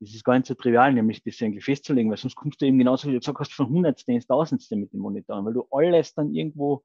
[0.00, 2.78] das ist gar nicht so trivial, nämlich das irgendwie festzulegen, weil sonst kommst du eben
[2.78, 6.14] genauso, wie du gesagt hast, von Hundertste ins Tausendste mit dem Monitoren, weil du alles
[6.14, 6.84] dann irgendwo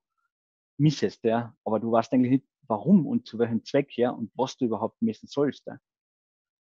[0.78, 4.58] missest, ja, aber du weißt eigentlich nicht, warum und zu welchem Zweck, ja, und was
[4.58, 5.78] du überhaupt messen sollst, ja.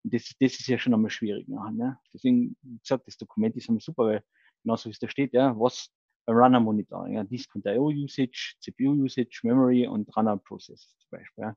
[0.04, 1.48] Und das, das ist ja schon einmal schwierig.
[1.48, 1.98] Ne?
[2.14, 4.24] Deswegen, wie gesagt, das Dokument ist einmal super, weil
[4.64, 5.92] genauso wie es da steht, ja, was
[6.28, 11.44] Runner Monitoring, ja, Disk und IO Usage, CPU Usage, Memory und Runner Process zum Beispiel.
[11.44, 11.56] Ja.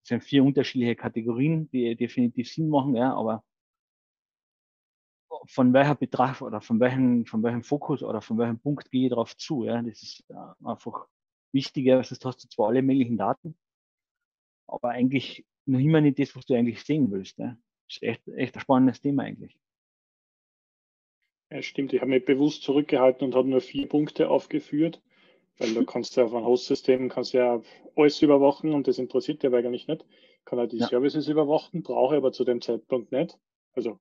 [0.00, 3.44] Das sind vier unterschiedliche Kategorien, die definitiv Sinn machen, ja, aber
[5.46, 9.10] von welcher Betrag oder von welchem, von welchem Fokus oder von welchem Punkt gehe ich
[9.10, 10.24] darauf zu, ja, das ist
[10.64, 11.06] einfach
[11.52, 13.56] wichtiger, sonst hast du zwar alle möglichen Daten,
[14.66, 17.38] aber eigentlich noch immer nicht das, was du eigentlich sehen willst.
[17.38, 17.58] Ne?
[17.88, 19.56] Das ist echt, echt ein spannendes Thema eigentlich.
[21.50, 21.92] Ja, stimmt.
[21.92, 25.02] Ich habe mich bewusst zurückgehalten und habe nur vier Punkte aufgeführt,
[25.58, 27.60] weil du kannst ja auf einem Host-System kannst ja
[27.94, 30.04] alles überwachen und das interessiert dich eigentlich nicht.
[30.38, 30.88] Ich kann halt die ja.
[30.88, 33.38] Services überwachen, brauche aber zu dem Zeitpunkt nicht.
[33.74, 33.98] Also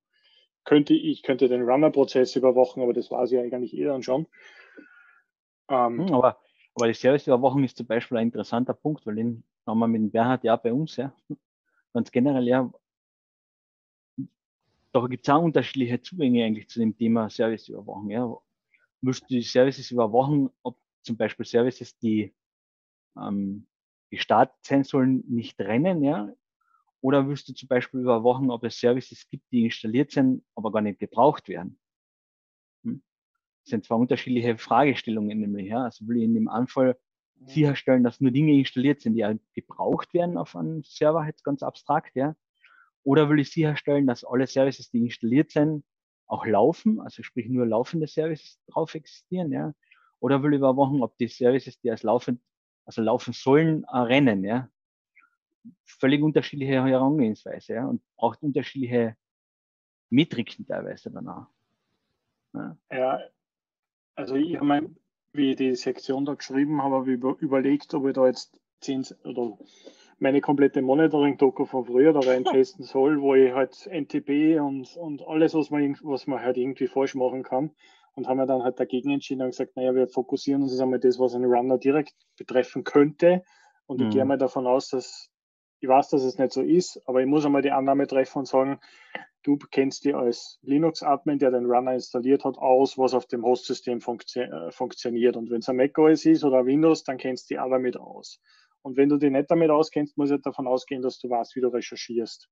[0.64, 4.28] könnte ich könnte den Runner-Prozess überwachen, aber das war es ja eigentlich eh dann schon.
[5.70, 6.40] Ähm, hm, aber,
[6.76, 10.12] aber die Service-Überwachung ist zum Beispiel ein interessanter Punkt, weil den haben wir mit dem
[10.12, 11.14] Bernhard ja bei uns, ja
[11.94, 12.72] ganz generell, ja,
[14.94, 18.10] da gibt es auch unterschiedliche Zugänge eigentlich zu dem Thema Serviceüberwachung.
[18.10, 18.38] Ja.
[19.02, 22.34] Willst du die Services überwachen, ob zum Beispiel Services, die
[23.18, 23.68] ähm,
[24.10, 26.34] gestartet sein sollen, nicht rennen, ja?
[27.02, 30.82] Oder willst du zum Beispiel überwachen, ob es Services gibt, die installiert sind, aber gar
[30.82, 31.80] nicht gebraucht werden?
[32.84, 33.02] Hm?
[33.64, 35.68] Das sind zwei unterschiedliche Fragestellungen nämlich.
[35.68, 35.86] Ja?
[35.86, 37.00] Also will ich in dem Anfall
[37.48, 41.64] sicherstellen, dass nur Dinge installiert sind, die halt gebraucht werden auf einem Server, jetzt ganz
[41.64, 42.36] abstrakt, ja.
[43.04, 45.84] Oder will ich sicherstellen, dass alle Services, die installiert sind,
[46.28, 49.74] auch laufen, also sprich nur laufende Services drauf existieren, ja.
[50.20, 52.42] Oder will ich überwachen, ob die Services, die als laufend,
[52.86, 54.70] also laufen sollen, rennen, ja.
[55.86, 59.16] Völlig unterschiedliche Herangehensweise, ja, und braucht unterschiedliche
[60.10, 61.48] Metriken teilweise danach.
[62.54, 62.78] Ja.
[62.92, 63.20] ja,
[64.16, 64.96] also ich habe mein,
[65.34, 69.08] wie ich die Sektion da geschrieben habe, habe ich überlegt, ob ich da jetzt 10
[69.24, 69.58] oder
[70.20, 75.54] meine komplette Monitoring-Doku von früher da reintesten soll, wo ich halt NTP und, und alles,
[75.56, 77.72] was man, was man halt irgendwie falsch machen kann.
[78.14, 81.00] Und haben wir dann halt dagegen entschieden und gesagt, naja, wir fokussieren uns jetzt einmal
[81.00, 83.42] das, was einen Runner direkt betreffen könnte.
[83.88, 84.08] Und mhm.
[84.08, 85.30] ich gehe mal davon aus, dass
[85.80, 88.48] ich weiß, dass es nicht so ist, aber ich muss einmal die Annahme treffen und
[88.48, 88.80] sagen,
[89.44, 94.02] du kennst dir als Linux-Admin, der den Runner installiert hat, aus, was auf dem Host-System
[94.02, 95.36] funktio äh, funktioniert.
[95.36, 98.40] Und wenn es ein macOS ist oder Windows, dann kennst du die alle damit aus.
[98.82, 101.62] Und wenn du dich nicht damit auskennst, muss ich davon ausgehen, dass du weißt, wie
[101.62, 102.50] du recherchierst.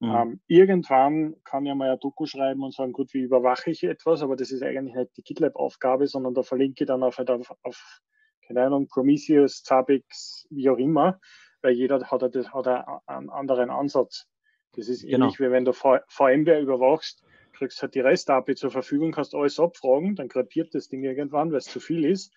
[0.00, 0.14] Mhm.
[0.14, 4.22] Ähm, irgendwann kann ich mal ein Doku schreiben und sagen, gut, wie überwache ich etwas,
[4.22, 8.00] aber das ist eigentlich nicht die GitLab-Aufgabe, sondern da verlinke ich dann auf, auf, auf
[8.46, 11.18] keine Ahnung, Prometheus, Zabbix, wie auch immer
[11.62, 12.66] weil jeder hat, hat
[13.06, 14.26] einen anderen Ansatz.
[14.72, 15.26] Das ist genau.
[15.26, 20.14] ähnlich wie wenn du VMware überwachst, kriegst halt die REST-API zur Verfügung, kannst alles abfragen,
[20.14, 22.32] dann krepiert das Ding irgendwann, weil es zu viel ist.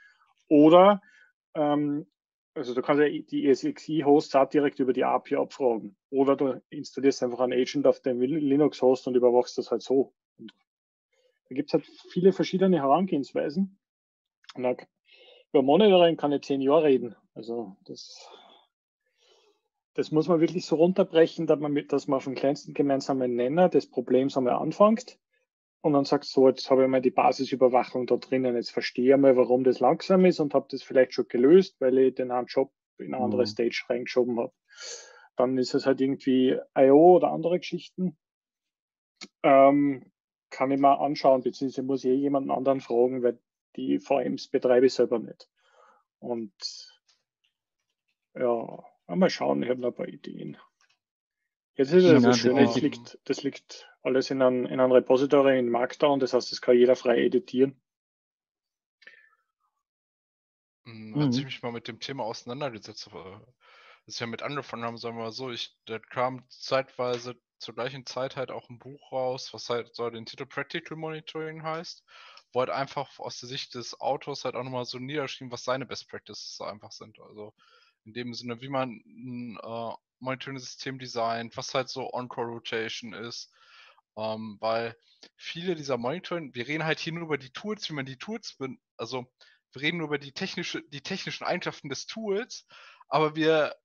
[0.47, 1.01] Oder,
[1.53, 2.07] ähm,
[2.53, 5.95] also du kannst ja die ESXi-Hosts auch direkt über die API abfragen.
[6.09, 10.13] Oder du installierst einfach einen Agent auf dem Linux-Host und überwachst das halt so.
[10.37, 10.51] Und
[11.49, 13.79] da gibt es halt viele verschiedene Herangehensweisen.
[14.55, 14.65] Und
[15.53, 17.15] über Monitoring kann ich zehn Jahre reden.
[17.33, 18.29] Also das
[19.93, 23.35] das muss man wirklich so runterbrechen, dass man, mit, dass man auf den kleinsten gemeinsamen
[23.35, 25.19] Nenner des Problems einmal anfängt
[25.81, 29.19] und dann sagst so, jetzt habe ich mal die Basisüberwachung da drinnen, jetzt verstehe ich
[29.19, 32.45] mal, warum das langsam ist und habe das vielleicht schon gelöst, weil ich den einen
[32.45, 33.47] Job in eine andere mhm.
[33.47, 34.53] Stage reingeschoben habe.
[35.35, 37.15] Dann ist es halt irgendwie I.O.
[37.15, 38.15] oder andere Geschichten.
[39.41, 40.11] Ähm,
[40.51, 43.39] kann ich mal anschauen, beziehungsweise muss ich eh jemanden anderen fragen, weil
[43.75, 45.49] die VMs betreibe ich selber nicht.
[46.19, 46.53] Und
[48.35, 48.83] ja,
[49.15, 50.57] mal schauen, ich habe noch ein paar Ideen.
[51.75, 54.91] Jetzt ist es ja, so schön, das liegt, das liegt alles in einem, in einem
[54.91, 57.81] Repository in Markdown, das heißt, das kann jeder frei editieren.
[60.85, 61.39] Hm, als mhm.
[61.39, 63.45] ich mich mal mit dem Thema auseinandergesetzt habe,
[64.05, 68.05] als wir mit angefangen haben, sagen wir mal so, ich, da kam zeitweise zur gleichen
[68.05, 72.03] Zeit halt auch ein Buch raus, was halt so den Titel Practical Monitoring heißt,
[72.51, 75.85] wo halt einfach aus der Sicht des Autors halt auch nochmal so niedergeschrieben, was seine
[75.85, 77.19] Best Practices einfach sind.
[77.19, 77.53] Also
[78.05, 83.51] in dem Sinne, wie man ein äh, Monitoring-System designt, was halt so On-Core-Rotation ist.
[84.17, 84.95] Ähm, weil
[85.35, 88.57] viele dieser Monitoring, wir reden halt hier nur über die Tools, wie man die Tools,
[88.97, 89.25] also
[89.71, 92.65] wir reden nur über die, technische, die technischen Eigenschaften des Tools,
[93.07, 93.75] aber wir,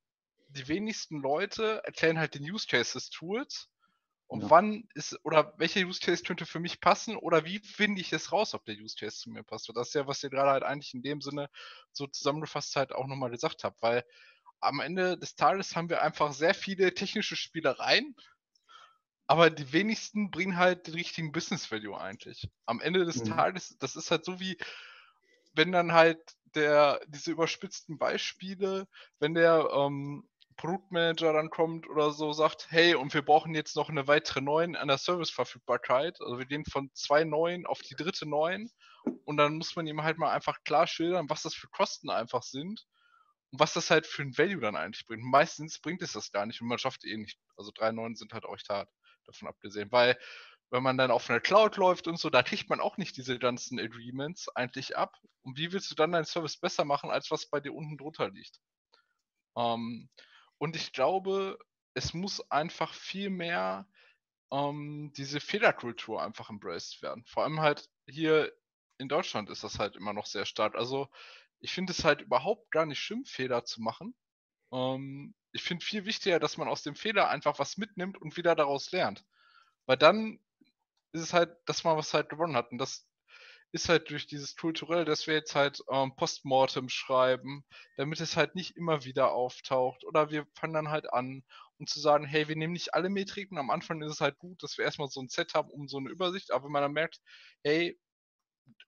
[0.49, 3.69] die wenigsten Leute erklären halt den Use Case des Tools
[4.29, 4.51] und ja.
[4.51, 8.33] wann ist, oder welcher Use Case könnte für mich passen oder wie finde ich es
[8.33, 9.69] raus, ob der Use Case zu mir passt?
[9.69, 11.49] Und das ist ja, was ihr gerade halt eigentlich in dem Sinne
[11.93, 14.05] so zusammengefasst halt auch nochmal gesagt habt, weil
[14.61, 18.17] am Ende des Tages haben wir einfach sehr viele technische Spielereien,
[19.29, 22.49] aber die wenigsten bringen halt den richtigen Business Value eigentlich.
[22.65, 23.37] Am Ende des mhm.
[23.37, 24.57] Tages, das ist halt so wie,
[25.55, 26.21] wenn dann halt
[26.55, 33.13] der, diese überspitzten Beispiele, wenn der ähm, Produktmanager dann kommt oder so, sagt, hey, und
[33.15, 36.21] wir brauchen jetzt noch eine weitere 9 an der Serviceverfügbarkeit.
[36.21, 38.71] Also wir gehen von zwei neuen auf die dritte 9
[39.25, 42.43] und dann muss man ihm halt mal einfach klar schildern, was das für Kosten einfach
[42.43, 42.87] sind
[43.51, 45.25] und was das halt für ein Value dann eigentlich bringt.
[45.25, 47.39] Meistens bringt es das gar nicht und man schafft eh nicht.
[47.57, 48.89] Also drei 9 sind halt auch hart,
[49.27, 50.19] davon abgesehen, weil
[50.71, 53.39] wenn man dann auf eine Cloud läuft und so, da kriegt man auch nicht diese
[53.39, 55.17] ganzen Agreements eigentlich ab.
[55.43, 58.31] Und wie willst du dann deinen Service besser machen, als was bei dir unten drunter
[58.31, 58.59] liegt?
[59.57, 60.09] Ähm,
[60.59, 61.59] und ich glaube,
[61.95, 63.89] es muss einfach viel mehr
[64.53, 67.25] ähm, diese Fehlerkultur einfach embraced werden.
[67.27, 68.53] Vor allem halt hier
[68.99, 70.75] in Deutschland ist das halt immer noch sehr stark.
[70.75, 71.09] Also
[71.61, 74.15] ich finde es halt überhaupt gar nicht schlimm, Fehler zu machen.
[74.73, 78.55] Ähm, ich finde viel wichtiger, dass man aus dem Fehler einfach was mitnimmt und wieder
[78.55, 79.25] daraus lernt.
[79.87, 80.39] Weil dann
[81.13, 82.71] ist es halt, dass man was halt gewonnen hat.
[82.73, 83.06] Und das
[83.77, 87.65] ist halt durch dieses Kulturell, dass wir jetzt halt ähm, Postmortem schreiben,
[87.97, 90.05] damit es halt nicht immer wieder auftaucht.
[90.05, 91.45] Oder wir fangen dann halt an,
[91.79, 93.59] um zu sagen, hey, wir nehmen nicht alle Metriken.
[93.59, 95.99] Am Anfang ist es halt gut, dass wir erstmal so ein Set haben, um so
[95.99, 96.51] eine Übersicht.
[96.51, 97.21] Aber wenn man dann merkt,
[97.63, 97.99] hey,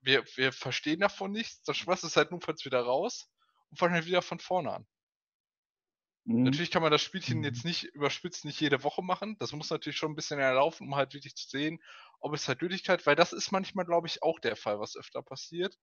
[0.01, 3.30] wir, wir verstehen davon nichts, dann schmeißt es halt notfalls wieder raus
[3.70, 4.86] und fangen halt wieder von vorne an.
[6.29, 6.43] Mhm.
[6.43, 7.70] Natürlich kann man das Spielchen jetzt mhm.
[7.70, 9.37] nicht überspitzt nicht jede Woche machen.
[9.39, 11.83] Das muss natürlich schon ein bisschen erlaufen, um halt wirklich zu sehen,
[12.20, 15.22] ob es halt Gültigkeit, weil das ist manchmal, glaube ich, auch der Fall, was öfter
[15.22, 15.79] passiert,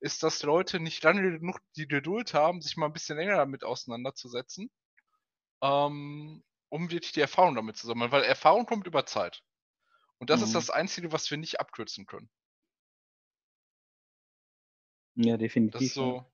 [0.00, 3.62] ist, dass Leute nicht lange genug die Geduld haben, sich mal ein bisschen länger damit
[3.62, 4.70] auseinanderzusetzen,
[5.60, 9.42] ähm, um wirklich die Erfahrung damit zu sammeln, weil Erfahrung kommt über Zeit.
[10.16, 10.46] Und das mhm.
[10.46, 12.30] ist das Einzige, was wir nicht abkürzen können.
[15.16, 15.72] Ja, definitiv.
[15.72, 16.24] Das ist so,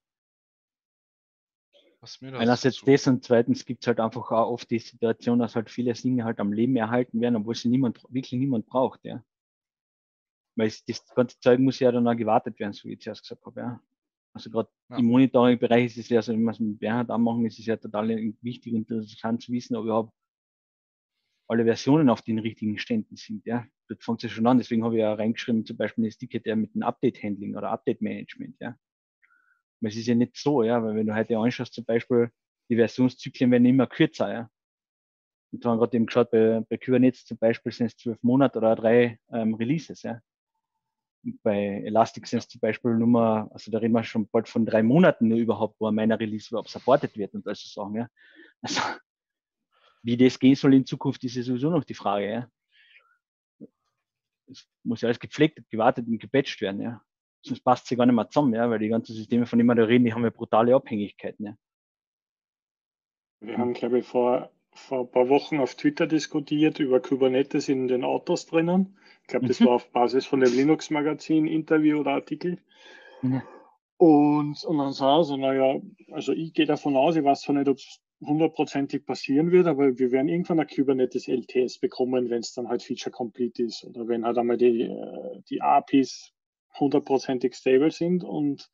[2.00, 5.54] Was mir Einerseits das und zweitens gibt es halt einfach auch oft die Situation, dass
[5.54, 9.22] halt viele Dinge halt am Leben erhalten werden, obwohl sie niemand, wirklich niemand braucht, ja.
[10.56, 13.22] Weil es, das ganze Zeug muss ja dann auch gewartet werden, so wie ich zuerst
[13.22, 13.80] gesagt habe, ja.
[14.32, 14.96] Also gerade ja.
[14.96, 17.76] im Monitoring-Bereich ist es ja so, wenn wir es mit Bernhard anmachen, ist es ja
[17.76, 18.08] total
[18.40, 20.14] wichtig und interessant zu wissen, ob überhaupt
[21.48, 23.44] alle Versionen auf den richtigen Ständen sind.
[23.44, 24.58] Ja, das fängt ja schon an.
[24.58, 28.56] Deswegen habe ich ja reingeschrieben, zum Beispiel das Ticket ja mit dem Update-Handling oder Update-Management.
[28.60, 28.78] Ja,
[29.88, 32.30] es ist ja nicht so, ja, weil wenn du heute anschaust, zum Beispiel,
[32.68, 34.50] die Versionszyklen werden immer kürzer, ja.
[35.52, 38.58] Und wir haben gerade eben geschaut, bei, bei Kubernetes zum Beispiel sind es zwölf Monate
[38.58, 40.20] oder drei ähm, Releases, ja.
[41.24, 44.64] Und bei Elastic sind es zum Beispiel nur also da reden wir schon bald von
[44.64, 48.08] drei Monaten nur überhaupt, wo meiner Release überhaupt supported wird und also sagen, ja.
[48.62, 48.80] Also,
[50.02, 52.50] wie das gehen soll in Zukunft, ist ja sowieso noch die Frage, ja.
[54.46, 57.02] Es muss ja alles gepflegt, gewartet und gepatcht werden, ja
[57.42, 59.74] sonst passt sie gar nicht mehr zusammen, ja, weil die ganzen Systeme, von denen wir
[59.74, 61.46] da reden, die haben ja brutale Abhängigkeiten.
[61.46, 61.56] Ja.
[63.40, 67.88] Wir haben, glaube ich, vor, vor ein paar Wochen auf Twitter diskutiert über Kubernetes in
[67.88, 68.98] den Autos drinnen.
[69.22, 69.66] Ich glaube, das mhm.
[69.66, 72.58] war auf Basis von dem Linux-Magazin, Interview oder Artikel.
[73.22, 73.42] Mhm.
[73.96, 75.80] Und, und dann sah so, naja,
[76.10, 79.98] also ich gehe davon aus, ich weiß zwar nicht, ob es hundertprozentig passieren wird, aber
[79.98, 84.08] wir werden irgendwann ein Kubernetes LTS bekommen, wenn es dann halt Feature Complete ist oder
[84.08, 86.32] wenn halt einmal die, äh, die APIs
[86.78, 88.70] hundertprozentig stable sind und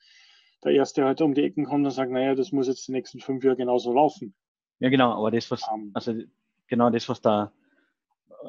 [0.64, 3.20] der Erste halt um die Ecken kommt und sagt, naja, das muss jetzt die nächsten
[3.20, 4.34] fünf Jahre genauso laufen.
[4.80, 5.90] Ja, genau, aber das, was, um, ähm.
[5.94, 6.14] also
[6.66, 7.53] genau das, was da,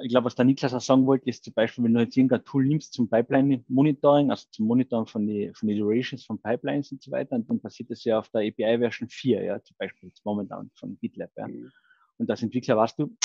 [0.02, 2.44] ich glaube, was der Niklas auch sagen wollte, ist zum Beispiel, wenn du jetzt irgendein
[2.44, 7.02] Tool nimmst zum Pipeline-Monitoring, also zum Monitoring von den von die Durations von Pipelines und
[7.02, 10.26] so weiter, und dann passiert das ja auf der API-Version 4, ja, zum Beispiel jetzt
[10.26, 11.48] momentan von GitLab, ja.
[11.48, 11.72] Mhm.
[12.18, 13.16] Und als Entwickler weißt du,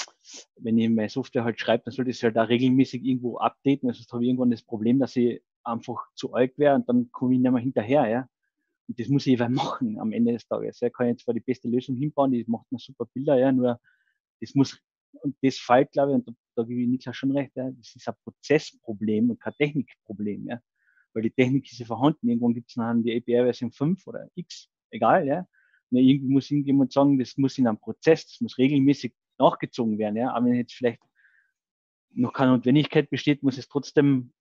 [0.56, 3.92] wenn ich meine Software halt schreibe, dann sollte ich es halt da regelmäßig irgendwo updaten,
[3.92, 7.34] sonst habe ich irgendwann das Problem, dass ich einfach zu alt wäre und dann komme
[7.34, 8.28] ich nicht mehr hinterher, ja.
[8.88, 10.80] Und das muss ich eben machen am Ende des Tages.
[10.80, 10.90] Ja.
[10.90, 13.80] Kann ich jetzt zwar die beste Lösung hinbauen, die macht mir super Bilder, ja, nur
[14.40, 14.78] das muss,
[15.22, 17.94] und das fällt, glaube ich, und da, da gebe ich Niklas schon recht, ja, das
[17.94, 20.60] ist ein Prozessproblem und kein Technikproblem, ja.
[21.14, 22.28] Weil die Technik ist ja vorhanden.
[22.28, 25.46] Irgendwann gibt es nachher die API-Version 5 oder X, egal, ja.
[25.90, 30.32] Irgendwie muss irgendjemand sagen, das muss in einem Prozess, das muss regelmäßig nachgezogen werden, ja.
[30.32, 31.02] Aber wenn jetzt vielleicht
[32.14, 34.32] noch keine Notwendigkeit besteht, muss es trotzdem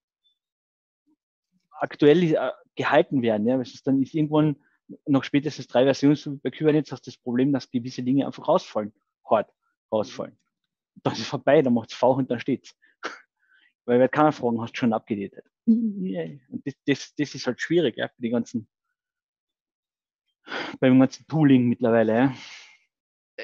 [1.82, 3.47] aktuell äh, gehalten werden.
[3.47, 3.57] Ja?
[3.57, 4.55] Weil dann ist irgendwann
[5.05, 8.93] noch spätestens drei Versionen bei Kubernetes hast du das Problem, dass gewisse Dinge einfach rausfallen,
[9.29, 9.51] hart
[9.91, 10.38] rausfallen.
[11.03, 12.77] Das ist vorbei, dann macht es V und dann steht's.
[13.86, 15.45] Weil wer keiner fragen, hast du schon abgedatet.
[15.65, 18.67] Und das, das, das ist halt schwierig, ja, bei den ganzen,
[20.79, 22.36] beim ganzen Tooling mittlerweile, ja.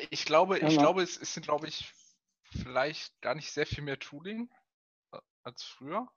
[0.09, 1.93] Ich glaube, ich glaube, es, es sind, glaube ich,
[2.49, 4.49] vielleicht gar nicht sehr viel mehr Tooling
[5.13, 6.07] äh, als früher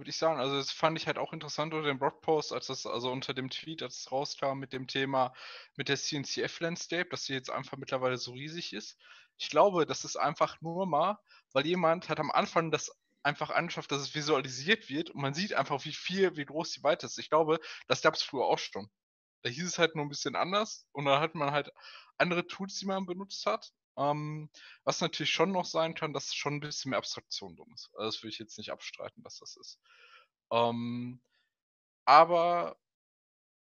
[0.00, 0.40] würde ich sagen.
[0.40, 3.50] Also das fand ich halt auch interessant unter dem Blogpost, als das, also unter dem
[3.50, 5.34] Tweet, als es rauskam mit dem Thema
[5.76, 8.96] mit der CNCF-Landscape, dass sie jetzt einfach mittlerweile so riesig ist.
[9.36, 11.18] Ich glaube, das ist einfach nur mal,
[11.52, 12.90] weil jemand hat am Anfang das
[13.22, 16.82] einfach angeschafft, dass es visualisiert wird und man sieht einfach, wie viel, wie groß die
[16.82, 17.18] Weite ist.
[17.18, 18.90] Ich glaube, das gab es früher auch schon.
[19.42, 21.72] Da hieß es halt nur ein bisschen anders und dann hat man halt
[22.16, 23.72] andere Tools, die man benutzt hat.
[24.00, 24.50] Ähm,
[24.84, 27.90] was natürlich schon noch sein kann, dass schon ein bisschen mehr Abstraktion drin ist.
[27.94, 29.78] Also das will ich jetzt nicht abstreiten, dass das ist.
[30.50, 31.20] Ähm,
[32.06, 32.78] aber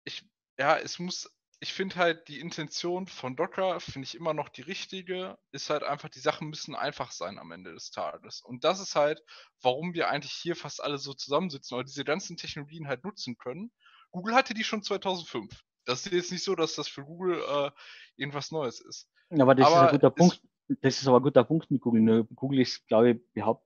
[0.04, 0.28] ich,
[0.58, 1.30] ja, es muss,
[1.60, 5.82] ich finde halt die Intention von Docker, finde ich immer noch die richtige, ist halt
[5.84, 8.42] einfach, die Sachen müssen einfach sein am Ende des Tages.
[8.42, 9.22] Und das ist halt,
[9.62, 13.72] warum wir eigentlich hier fast alle so zusammensitzen oder diese ganzen Technologien halt nutzen können.
[14.10, 15.64] Google hatte die schon 2005.
[15.86, 17.70] Das ist jetzt nicht so, dass das für Google äh,
[18.16, 19.08] irgendwas Neues ist.
[19.30, 20.42] Aber das aber ist ein guter Punkt.
[20.80, 22.24] Das ist aber ein guter Punkt mit Google.
[22.34, 23.64] Google ist, glaube ich, behaupt,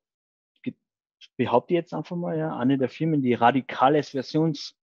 [1.37, 4.77] behaupte jetzt einfach mal, ja, eine der Firmen, die radikales Versions,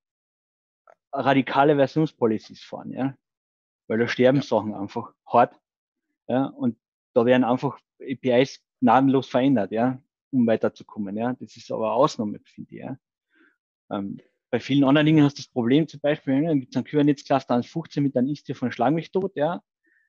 [1.11, 3.15] radikale Versionspolicies fahren, ja.
[3.87, 4.43] Weil da sterben ja.
[4.43, 5.59] Sachen einfach hart.
[6.27, 6.77] Ja, und
[7.13, 10.01] da werden einfach APIs gnadenlos verändert, ja,
[10.31, 11.33] um weiterzukommen, ja.
[11.33, 12.97] Das ist aber eine Ausnahme, finde ich, ja.
[13.89, 14.19] Ähm,
[14.49, 16.85] bei vielen anderen Dingen hast du das Problem, zum Beispiel, ja, dann gibt es ein
[16.85, 19.61] Kubernetes-Cluster 1.15 mit einem Istio von Schlag mich tot, ja.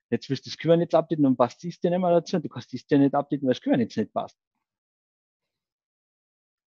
[0.09, 2.49] Jetzt willst du das Kubernetes updaten und passt das dir nicht mehr dazu und du
[2.49, 4.37] kannst das dir nicht updaten, weil das Kubernetes nicht passt.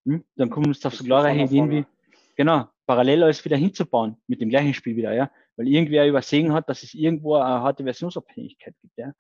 [0.07, 0.25] Hm?
[0.37, 1.85] Dann kommst du auf so klare Ideen wie,
[2.37, 5.31] genau, parallel alles wieder hinzubauen mit dem gleichen Spiel wieder, ja.
[5.57, 9.13] Weil irgendwer übersehen hat, dass es irgendwo eine harte Versionsabhängigkeit gibt, ja.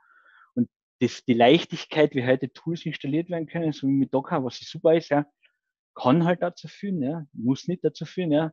[0.54, 0.68] Und
[1.00, 4.94] das, die Leichtigkeit, wie heute Tools installiert werden können, so wie mit Docker, was super
[4.94, 5.26] ist, ja,
[5.94, 8.52] kann halt dazu führen, ja, muss nicht dazu führen, ja,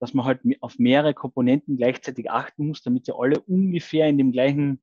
[0.00, 4.32] dass man halt auf mehrere Komponenten gleichzeitig achten muss, damit sie alle ungefähr in dem
[4.32, 4.80] gleichen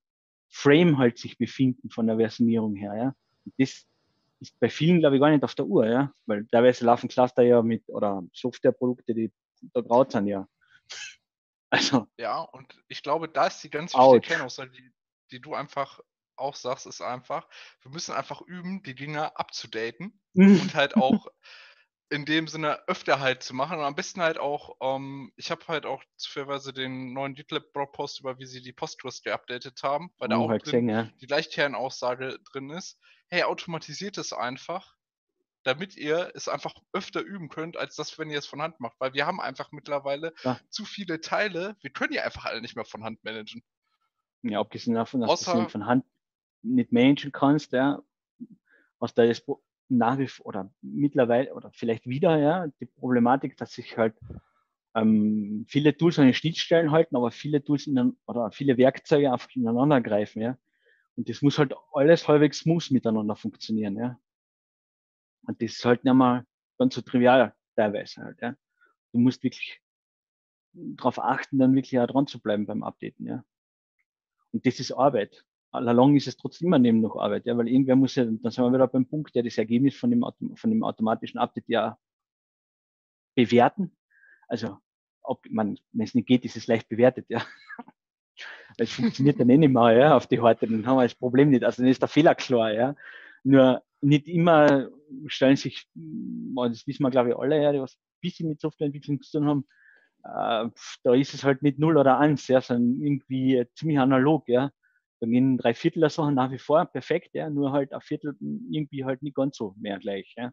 [0.50, 3.16] Frame halt sich befinden von der Versionierung her, ja.
[3.46, 3.86] Und das
[4.40, 6.14] ist bei vielen, glaube ich, gar nicht auf der Uhr, ja.
[6.26, 9.32] Weil teilweise laufen Cluster ja mit, oder Softwareprodukte, die
[9.74, 10.48] da graut sind, ja.
[11.72, 14.92] Also, Ja, und ich glaube, da ist die ganz wichtige Kernaussage, die,
[15.32, 16.00] die du einfach
[16.38, 17.50] auch sagst, ist einfach,
[17.82, 21.28] wir müssen einfach üben, die Dinger abzudaten und halt auch
[22.10, 25.68] in dem Sinne öfter halt zu machen und am besten halt auch, ähm, ich habe
[25.68, 30.38] halt auch zufälligerweise den neuen GitLab-Blogpost über, wie sie die Postgres geupdatet haben, weil da
[30.38, 31.10] oh, auch halt drin ja.
[31.20, 34.96] die gleiche Kernaussage drin ist, hey, automatisiert es einfach,
[35.64, 39.00] damit ihr es einfach öfter üben könnt, als das, wenn ihr es von Hand macht.
[39.00, 40.60] Weil wir haben einfach mittlerweile Ja.
[40.70, 43.64] zu viele Teile, wir können die einfach alle nicht mehr von Hand managen.
[44.44, 46.06] Ja, abgesehen davon, dass du Außer- von Hand
[46.62, 48.00] nicht managen kannst, ja,
[49.02, 49.44] hast du das
[49.90, 54.16] nach wie vor oder mittlerweile oder vielleicht wieder, ja, die Problematik, dass sich halt
[54.96, 59.50] ähm, viele Tools an den Schnittstellen halten, aber viele Tools in, oder viele Werkzeuge einfach
[59.56, 60.58] ineinander greifen, ja.
[61.16, 64.20] Und das muss halt alles halbwegs smooth miteinander funktionieren, ja.
[65.44, 66.46] Und das ist halt nicht mal
[66.78, 68.56] ganz so trivial teilweise halt, ja.
[69.12, 69.82] Du musst wirklich
[70.74, 73.44] darauf achten, dann wirklich auch dran zu bleiben beim Updaten, ja.
[74.52, 75.46] Und das ist Arbeit.
[75.76, 78.64] Allalong ist es trotzdem immer neben noch Arbeit, ja, weil irgendwer muss ja, dann sind
[78.64, 81.98] wir wieder beim Punkt, der das Ergebnis von dem, von dem automatischen Update ja
[83.36, 83.96] bewerten.
[84.48, 84.78] Also,
[85.22, 87.46] ob man, wenn es nicht geht, ist es leicht bewertet, ja.
[88.78, 91.50] Es funktioniert dann eh nicht mehr, ja, auf die Horte, dann haben wir das Problem
[91.50, 91.64] nicht.
[91.64, 92.96] Also, dann ist der Fehler klar, ja.
[93.44, 94.90] Nur nicht immer
[95.28, 99.22] stellen sich, das wissen wir, glaube ich, alle, ja, die was ein bisschen mit Softwareentwicklung
[99.22, 99.66] zu tun haben,
[100.24, 100.70] äh,
[101.04, 104.72] da ist es halt nicht null oder eins, ja, sondern irgendwie ziemlich analog, ja.
[105.20, 108.36] Da gehen drei Viertel der Sachen nach wie vor perfekt, ja, nur halt ein Viertel
[108.40, 110.52] irgendwie halt nicht ganz so mehr gleich, ja.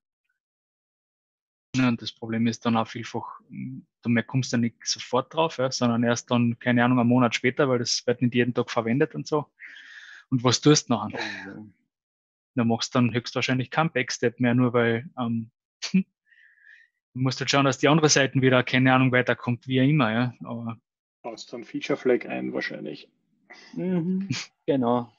[1.74, 5.56] Ja, und das Problem ist dann auch vielfach, du mehr kommst ja nicht sofort drauf,
[5.56, 8.70] ja, sondern erst dann, keine Ahnung, einen Monat später, weil das wird nicht jeden Tag
[8.70, 9.46] verwendet und so.
[10.28, 11.18] Und was tust du nachher?
[12.54, 15.50] Du machst dann höchstwahrscheinlich keinen Backstep mehr, nur weil ähm,
[15.92, 16.04] du
[17.14, 20.34] musst halt schauen, dass die andere Seite wieder, keine Ahnung, weiterkommt, wie immer, ja.
[20.44, 20.78] Aber
[21.22, 23.08] Baust dann Feature Flag ein wahrscheinlich.
[23.74, 24.28] Mhm,
[24.66, 25.10] genau.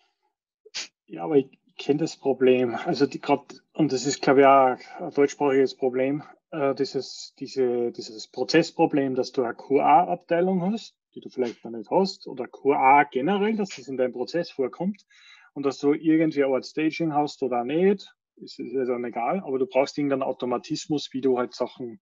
[1.06, 2.76] Ja, aber ich kenne das Problem.
[2.76, 7.92] Also die gerade, und das ist, glaube ich, auch ein deutschsprachiges Problem, äh, dieses, diese,
[7.92, 13.04] dieses Prozessproblem, dass du eine QA-Abteilung hast, die du vielleicht noch nicht hast, oder QA
[13.04, 15.06] generell, dass das in deinem Prozess vorkommt
[15.54, 19.60] und dass du irgendwie ein Staging hast oder nicht, ist, ist ja dann egal, aber
[19.60, 22.00] du brauchst irgendeinen Automatismus, wie du halt Sachen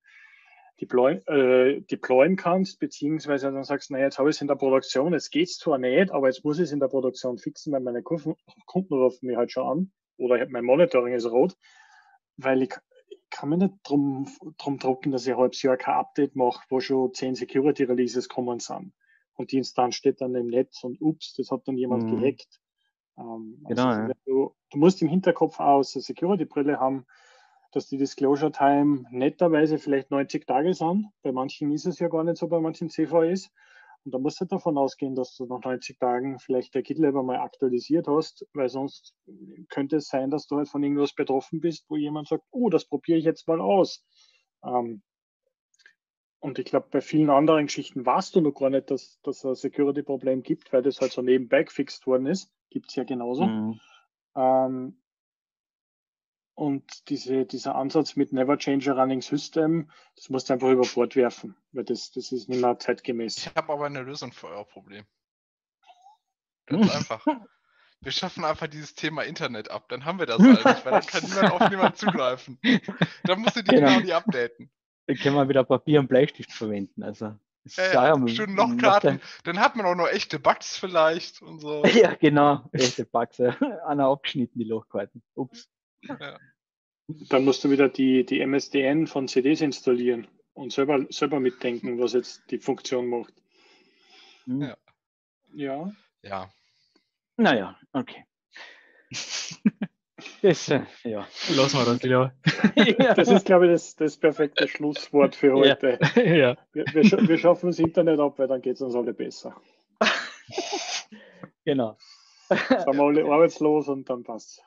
[0.81, 5.13] deploy, äh, deployen kannst, beziehungsweise dann sagst, naja, jetzt habe ich es in der Produktion,
[5.13, 8.01] jetzt geht's zwar nicht, aber jetzt muss ich es in der Produktion fixen, weil meine
[8.01, 11.55] Kunden, Kunden rufen mich halt schon an oder ich hab- mein Monitoring ist rot,
[12.37, 12.73] weil ich,
[13.09, 14.27] ich kann mir nicht drum,
[14.57, 18.27] drum drucken, dass ich ein halbes Jahr kein Update mache, wo schon zehn Security Releases
[18.27, 18.93] kommen sind.
[19.35, 22.17] Und die Instanz steht dann im Netz und ups, das hat dann jemand Mhm.
[22.17, 22.59] gehackt.
[23.17, 24.11] Ähm, Genau, also, ja.
[24.25, 27.05] du, du musst im Hinterkopf auch so eine Security-Brille haben,
[27.71, 31.07] dass die Disclosure Time netterweise vielleicht 90 Tage sind.
[31.23, 33.49] Bei manchen ist es ja gar nicht so, bei manchen CVEs.
[34.03, 37.37] Und da musst du davon ausgehen, dass du nach 90 Tagen vielleicht der GitLab einmal
[37.37, 39.15] aktualisiert hast, weil sonst
[39.69, 42.85] könnte es sein, dass du halt von irgendwas betroffen bist, wo jemand sagt, oh, das
[42.85, 44.03] probiere ich jetzt mal aus.
[44.63, 45.03] Ähm,
[46.39, 49.45] und ich glaube, bei vielen anderen Geschichten warst du noch gar nicht, dass dass es
[49.45, 52.51] ein Security-Problem gibt, weil das halt so nebenbei gefixt worden ist.
[52.71, 53.45] Gibt es ja genauso.
[53.45, 53.79] Mhm.
[54.35, 55.00] Ähm,
[56.61, 60.87] und diese, dieser Ansatz mit Never Change a Running System, das musst du einfach über
[60.93, 63.35] Bord werfen, weil das, das ist nicht mehr zeitgemäß.
[63.37, 65.03] Ich habe aber eine Lösung für euer Problem.
[66.67, 67.25] Ganz einfach.
[68.01, 71.05] Wir schaffen einfach dieses Thema Internet ab, dann haben wir das halt nicht, weil dann
[71.07, 72.59] kann niemand auf niemanden zugreifen.
[73.23, 73.87] Dann musst du die Genau.
[73.87, 74.69] genau nicht updaten.
[75.07, 77.01] Dann können wir wieder Papier und Bleistift verwenden.
[77.01, 77.33] Also,
[77.63, 79.19] das Ja, ist ja, schön Lochkarten.
[79.45, 81.83] Dann hat man auch noch echte Bugs vielleicht und so.
[81.85, 82.69] Ja, ja, genau.
[82.71, 83.39] Echte Bugs.
[83.39, 83.49] ja.
[83.87, 85.23] Einer abgeschnitten, die Lochkarten.
[85.33, 85.67] Ups.
[87.29, 92.13] Dann musst du wieder die, die MSDN von CDs installieren und selber, selber mitdenken, was
[92.13, 93.33] jetzt die Funktion macht.
[94.45, 94.61] Hm.
[94.61, 94.77] Ja.
[95.53, 95.91] Ja,
[96.23, 96.51] Ja,
[97.37, 98.25] Naja, okay.
[100.43, 101.27] Das, äh, ja.
[101.55, 102.33] lassen wir das lieber.
[103.15, 105.55] das ist, glaube ich, das, das perfekte Schlusswort für Ja.
[105.75, 105.99] heute.
[106.15, 106.57] ja.
[106.73, 109.55] Wir, wir, scha- wir schaffen das Internet ab, weil dann geht es uns alle besser.
[111.65, 111.97] genau.
[112.49, 114.63] Sind wir alle arbeitslos und dann passt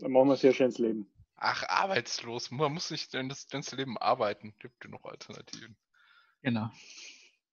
[0.00, 1.10] Dann machen wir ein sehr schönes Leben.
[1.36, 2.50] Ach, arbeitslos.
[2.50, 4.54] Man muss nicht denn das ganze Leben arbeiten.
[4.58, 5.76] Gibt ja noch Alternativen.
[6.42, 6.70] Genau.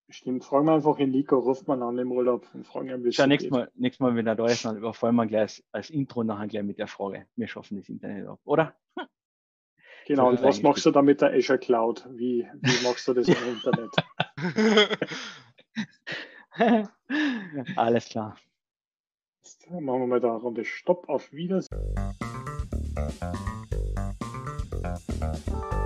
[0.09, 3.09] Stimmt, fragen wir einfach in Nico, ruft man an im Urlaub und fragen ihn, wie
[3.09, 3.51] es Schau, nächstes.
[3.51, 6.63] Mal, nächstes Mal, wenn er da ist, dann überfallen wir gleich als Intro nachher gleich
[6.63, 7.25] mit der Frage.
[7.35, 8.75] Wir schaffen das Internet ab, oder?
[10.05, 12.05] Genau, und was machst du da mit der Azure Cloud?
[12.11, 13.95] Wie, wie machst du das im Internet?
[17.77, 18.35] Alles klar.
[19.43, 21.95] Jetzt machen wir mal da eine Runde Stopp auf Wiedersehen.
[25.31, 25.82] Thank you.